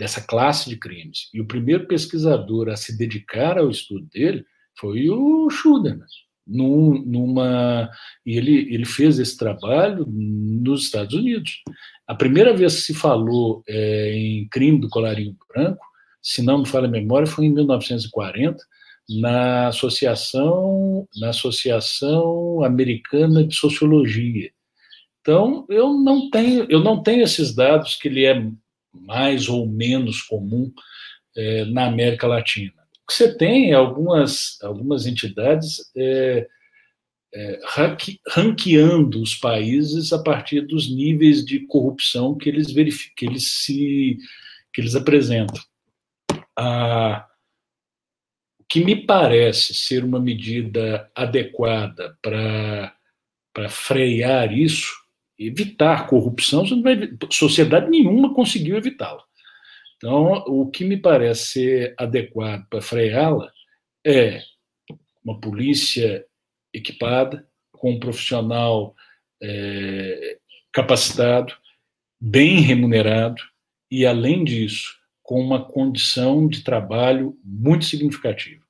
dessa 0.00 0.22
classe 0.22 0.66
de 0.66 0.78
crimes, 0.78 1.28
e 1.34 1.42
o 1.42 1.46
primeiro 1.46 1.86
pesquisador 1.86 2.70
a 2.70 2.76
se 2.76 2.96
dedicar 2.96 3.58
ao 3.58 3.68
estudo 3.68 4.06
dele 4.06 4.42
foi 4.74 5.10
o 5.10 5.50
Schuderman. 5.50 6.06
Num, 6.46 7.04
numa, 7.04 7.90
e 8.24 8.38
ele, 8.38 8.74
ele 8.74 8.86
fez 8.86 9.18
esse 9.18 9.36
trabalho 9.36 10.06
nos 10.08 10.84
Estados 10.84 11.14
Unidos. 11.14 11.62
A 12.08 12.14
primeira 12.14 12.56
vez 12.56 12.76
que 12.76 12.80
se 12.80 12.94
falou 12.94 13.62
é, 13.68 14.14
em 14.14 14.48
crime 14.48 14.80
do 14.80 14.88
colarinho 14.88 15.36
branco, 15.52 15.84
se 16.22 16.40
não 16.40 16.60
me 16.60 16.66
falha 16.66 16.86
a 16.86 16.90
memória, 16.90 17.26
foi 17.26 17.44
em 17.44 17.52
1940, 17.52 18.56
na 19.20 19.68
Associação, 19.68 21.06
na 21.20 21.28
Associação 21.28 22.64
Americana 22.64 23.44
de 23.44 23.54
Sociologia. 23.54 24.50
Então, 25.20 25.66
eu 25.68 25.92
não 25.92 26.30
tenho, 26.30 26.66
eu 26.70 26.80
não 26.80 27.02
tenho 27.02 27.22
esses 27.22 27.54
dados 27.54 27.96
que 27.96 28.08
ele 28.08 28.24
é 28.24 28.50
mais 28.92 29.48
ou 29.48 29.66
menos 29.66 30.22
comum 30.22 30.72
é, 31.36 31.64
na 31.66 31.86
América 31.86 32.26
Latina. 32.26 32.74
O 33.02 33.06
que 33.06 33.14
você 33.14 33.36
tem 33.36 33.70
é 33.70 33.74
algumas, 33.74 34.58
algumas 34.62 35.06
entidades 35.06 35.90
é, 35.96 36.46
é, 37.32 37.60
ranqueando 38.28 39.22
os 39.22 39.34
países 39.34 40.12
a 40.12 40.22
partir 40.22 40.62
dos 40.62 40.88
níveis 40.90 41.44
de 41.44 41.60
corrupção 41.66 42.36
que 42.36 42.48
eles, 42.48 42.72
que 43.16 43.26
eles, 43.26 43.52
se, 43.52 44.18
que 44.72 44.80
eles 44.80 44.94
apresentam. 44.94 45.62
O 48.58 48.64
que 48.68 48.84
me 48.84 49.06
parece 49.06 49.74
ser 49.74 50.04
uma 50.04 50.20
medida 50.20 51.10
adequada 51.14 52.16
para 52.22 52.94
frear 53.68 54.56
isso, 54.56 54.99
evitar 55.40 56.06
corrupção, 56.06 56.64
vai, 56.82 57.10
sociedade 57.30 57.90
nenhuma 57.90 58.34
conseguiu 58.34 58.76
evitá-la. 58.76 59.24
Então, 59.96 60.44
o 60.46 60.70
que 60.70 60.84
me 60.84 60.96
parece 60.96 61.46
ser 61.52 61.94
adequado 61.98 62.66
para 62.68 62.82
freá-la 62.82 63.50
é 64.06 64.42
uma 65.24 65.40
polícia 65.40 66.24
equipada, 66.72 67.46
com 67.72 67.92
um 67.92 68.00
profissional 68.00 68.94
é, 69.42 70.38
capacitado, 70.72 71.54
bem 72.20 72.60
remunerado 72.60 73.42
e, 73.90 74.04
além 74.04 74.44
disso, 74.44 74.98
com 75.22 75.40
uma 75.40 75.64
condição 75.64 76.46
de 76.48 76.62
trabalho 76.62 77.38
muito 77.42 77.84
significativa. 77.84 78.62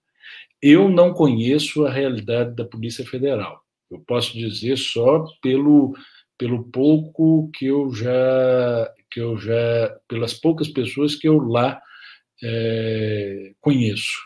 Eu 0.63 0.89
não 0.89 1.13
conheço 1.13 1.87
a 1.87 1.91
realidade 1.91 2.55
da 2.55 2.65
Polícia 2.65 3.05
Federal. 3.05 3.61
Eu 3.91 3.99
posso 4.01 4.35
dizer 4.35 4.77
só 4.77 5.25
pelo, 5.43 5.95
pelo 6.41 6.65
pouco 6.65 7.51
que 7.53 7.67
eu 7.67 7.93
já 7.93 8.91
que 9.11 9.21
eu 9.21 9.37
já 9.37 9.95
pelas 10.09 10.33
poucas 10.33 10.69
pessoas 10.69 11.15
que 11.15 11.29
eu 11.29 11.39
lá 11.39 11.79
é, 12.43 13.53
conheço. 13.61 14.17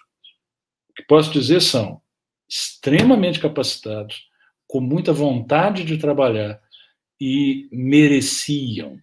O 0.90 0.94
que 0.94 1.02
posso 1.08 1.32
dizer 1.32 1.60
são 1.60 2.00
extremamente 2.48 3.40
capacitados, 3.40 4.28
com 4.68 4.80
muita 4.80 5.12
vontade 5.12 5.82
de 5.82 5.98
trabalhar 5.98 6.60
e 7.20 7.68
mereciam 7.72 8.96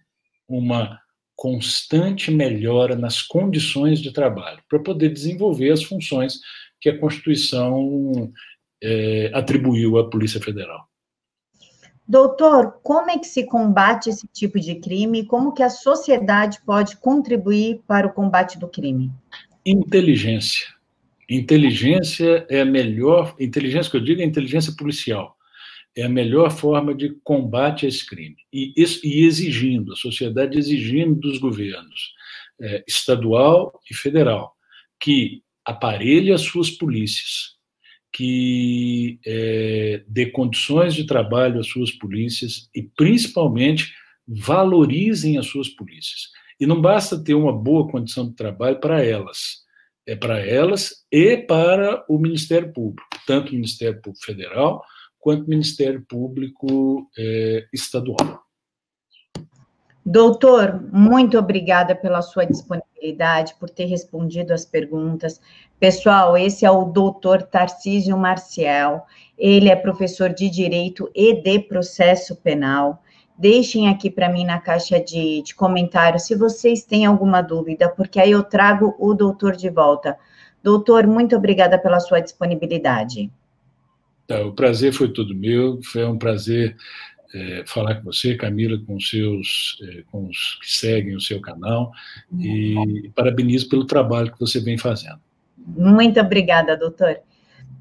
uma 0.48 0.98
constante 1.36 2.30
melhora 2.30 2.96
nas 2.96 3.20
condições 3.20 4.00
de 4.00 4.10
trabalho, 4.10 4.62
para 4.70 4.78
poder 4.78 5.10
desenvolver 5.10 5.70
as 5.70 5.82
funções 5.82 6.40
que 6.80 6.88
a 6.88 6.98
Constituição 6.98 8.32
é, 8.82 9.30
atribuiu 9.34 9.98
à 9.98 10.08
Polícia 10.08 10.40
Federal. 10.40 10.91
Doutor, 12.06 12.80
como 12.82 13.10
é 13.10 13.18
que 13.18 13.26
se 13.26 13.46
combate 13.46 14.10
esse 14.10 14.26
tipo 14.32 14.58
de 14.58 14.76
crime? 14.76 15.24
Como 15.24 15.52
que 15.52 15.62
a 15.62 15.70
sociedade 15.70 16.58
pode 16.66 16.96
contribuir 16.96 17.80
para 17.86 18.06
o 18.06 18.12
combate 18.12 18.58
do 18.58 18.68
crime? 18.68 19.10
Inteligência. 19.64 20.66
Inteligência 21.28 22.46
é 22.50 22.60
a 22.60 22.64
melhor, 22.64 23.34
inteligência 23.38 23.90
que 23.90 23.96
eu 23.96 24.04
digo 24.04 24.20
é 24.20 24.24
inteligência 24.24 24.74
policial 24.76 25.36
é 25.94 26.04
a 26.04 26.08
melhor 26.08 26.50
forma 26.50 26.94
de 26.94 27.10
combate 27.22 27.84
a 27.84 27.88
esse 27.88 28.04
crime. 28.06 28.36
E, 28.52 28.72
e 28.76 29.24
exigindo, 29.24 29.92
a 29.92 29.96
sociedade 29.96 30.58
exigindo 30.58 31.20
dos 31.20 31.38
governos 31.38 32.12
é, 32.60 32.82
estadual 32.86 33.78
e 33.90 33.94
federal 33.94 34.54
que 34.98 35.42
aparelhe 35.64 36.32
as 36.32 36.40
suas 36.42 36.70
polícias, 36.70 37.56
que 38.12 39.18
é, 39.26 40.04
dê 40.06 40.26
condições 40.26 40.94
de 40.94 41.06
trabalho 41.06 41.60
às 41.60 41.66
suas 41.66 41.90
polícias 41.90 42.68
e, 42.74 42.82
principalmente, 42.82 43.92
valorizem 44.26 45.38
as 45.38 45.46
suas 45.46 45.68
polícias. 45.68 46.30
E 46.60 46.66
não 46.66 46.80
basta 46.80 47.22
ter 47.22 47.34
uma 47.34 47.52
boa 47.52 47.88
condição 47.88 48.28
de 48.28 48.34
trabalho 48.34 48.78
para 48.78 49.02
elas, 49.02 49.62
é 50.06 50.14
para 50.14 50.40
elas 50.40 51.04
e 51.10 51.36
para 51.36 52.04
o 52.08 52.18
Ministério 52.18 52.72
Público, 52.72 53.08
tanto 53.26 53.50
o 53.50 53.54
Ministério 53.54 54.00
Público 54.00 54.24
Federal 54.24 54.82
quanto 55.18 55.48
Ministério 55.48 56.04
Público 56.08 57.08
eh, 57.16 57.64
Estadual. 57.72 58.42
Doutor, 60.04 60.82
muito 60.92 61.38
obrigada 61.38 61.94
pela 61.94 62.22
sua 62.22 62.44
disponibilidade, 62.44 63.54
por 63.60 63.70
ter 63.70 63.84
respondido 63.84 64.52
as 64.52 64.64
perguntas. 64.64 65.40
Pessoal, 65.78 66.36
esse 66.36 66.64
é 66.64 66.70
o 66.70 66.84
doutor 66.84 67.42
Tarcísio 67.42 68.16
Marcial, 68.16 69.06
ele 69.38 69.68
é 69.68 69.76
professor 69.76 70.30
de 70.30 70.50
Direito 70.50 71.08
e 71.14 71.40
de 71.40 71.58
Processo 71.60 72.34
Penal. 72.34 73.00
Deixem 73.38 73.88
aqui 73.88 74.10
para 74.10 74.28
mim 74.28 74.44
na 74.44 74.60
caixa 74.60 75.00
de, 75.00 75.42
de 75.42 75.54
comentários 75.54 76.24
se 76.24 76.34
vocês 76.34 76.84
têm 76.84 77.06
alguma 77.06 77.40
dúvida, 77.40 77.88
porque 77.88 78.20
aí 78.20 78.32
eu 78.32 78.42
trago 78.42 78.94
o 78.98 79.14
doutor 79.14 79.54
de 79.54 79.70
volta. 79.70 80.18
Doutor, 80.62 81.06
muito 81.06 81.36
obrigada 81.36 81.78
pela 81.78 82.00
sua 82.00 82.20
disponibilidade. 82.20 83.30
Tá, 84.26 84.40
o 84.40 84.52
prazer 84.52 84.92
foi 84.92 85.08
todo 85.08 85.34
meu, 85.34 85.80
foi 85.82 86.04
um 86.04 86.16
prazer 86.16 86.76
é, 87.34 87.64
falar 87.66 87.96
com 87.96 88.04
você, 88.04 88.36
Camila, 88.36 88.78
com 88.86 88.98
seus, 89.00 89.78
é, 89.82 90.02
com 90.10 90.28
os 90.28 90.58
que 90.60 90.72
seguem 90.72 91.16
o 91.16 91.20
seu 91.20 91.40
canal, 91.40 91.92
e 92.38 93.10
parabenizo 93.14 93.68
pelo 93.68 93.86
trabalho 93.86 94.32
que 94.32 94.40
você 94.40 94.60
vem 94.60 94.78
fazendo. 94.78 95.20
Muito 95.56 96.20
obrigada, 96.20 96.76
doutor. 96.76 97.20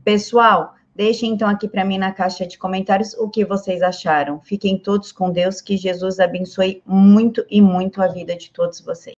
Pessoal, 0.04 0.76
deixem 0.96 1.32
então 1.32 1.48
aqui 1.48 1.68
para 1.68 1.86
mim 1.86 1.98
na 1.98 2.12
caixa 2.12 2.46
de 2.46 2.58
comentários 2.58 3.14
o 3.16 3.30
que 3.30 3.46
vocês 3.46 3.82
acharam. 3.82 4.40
Fiquem 4.42 4.78
todos 4.78 5.12
com 5.12 5.32
Deus, 5.32 5.62
que 5.62 5.78
Jesus 5.78 6.20
abençoe 6.20 6.82
muito 6.86 7.46
e 7.50 7.62
muito 7.62 8.02
a 8.02 8.08
vida 8.08 8.36
de 8.36 8.52
todos 8.52 8.82
vocês. 8.82 9.16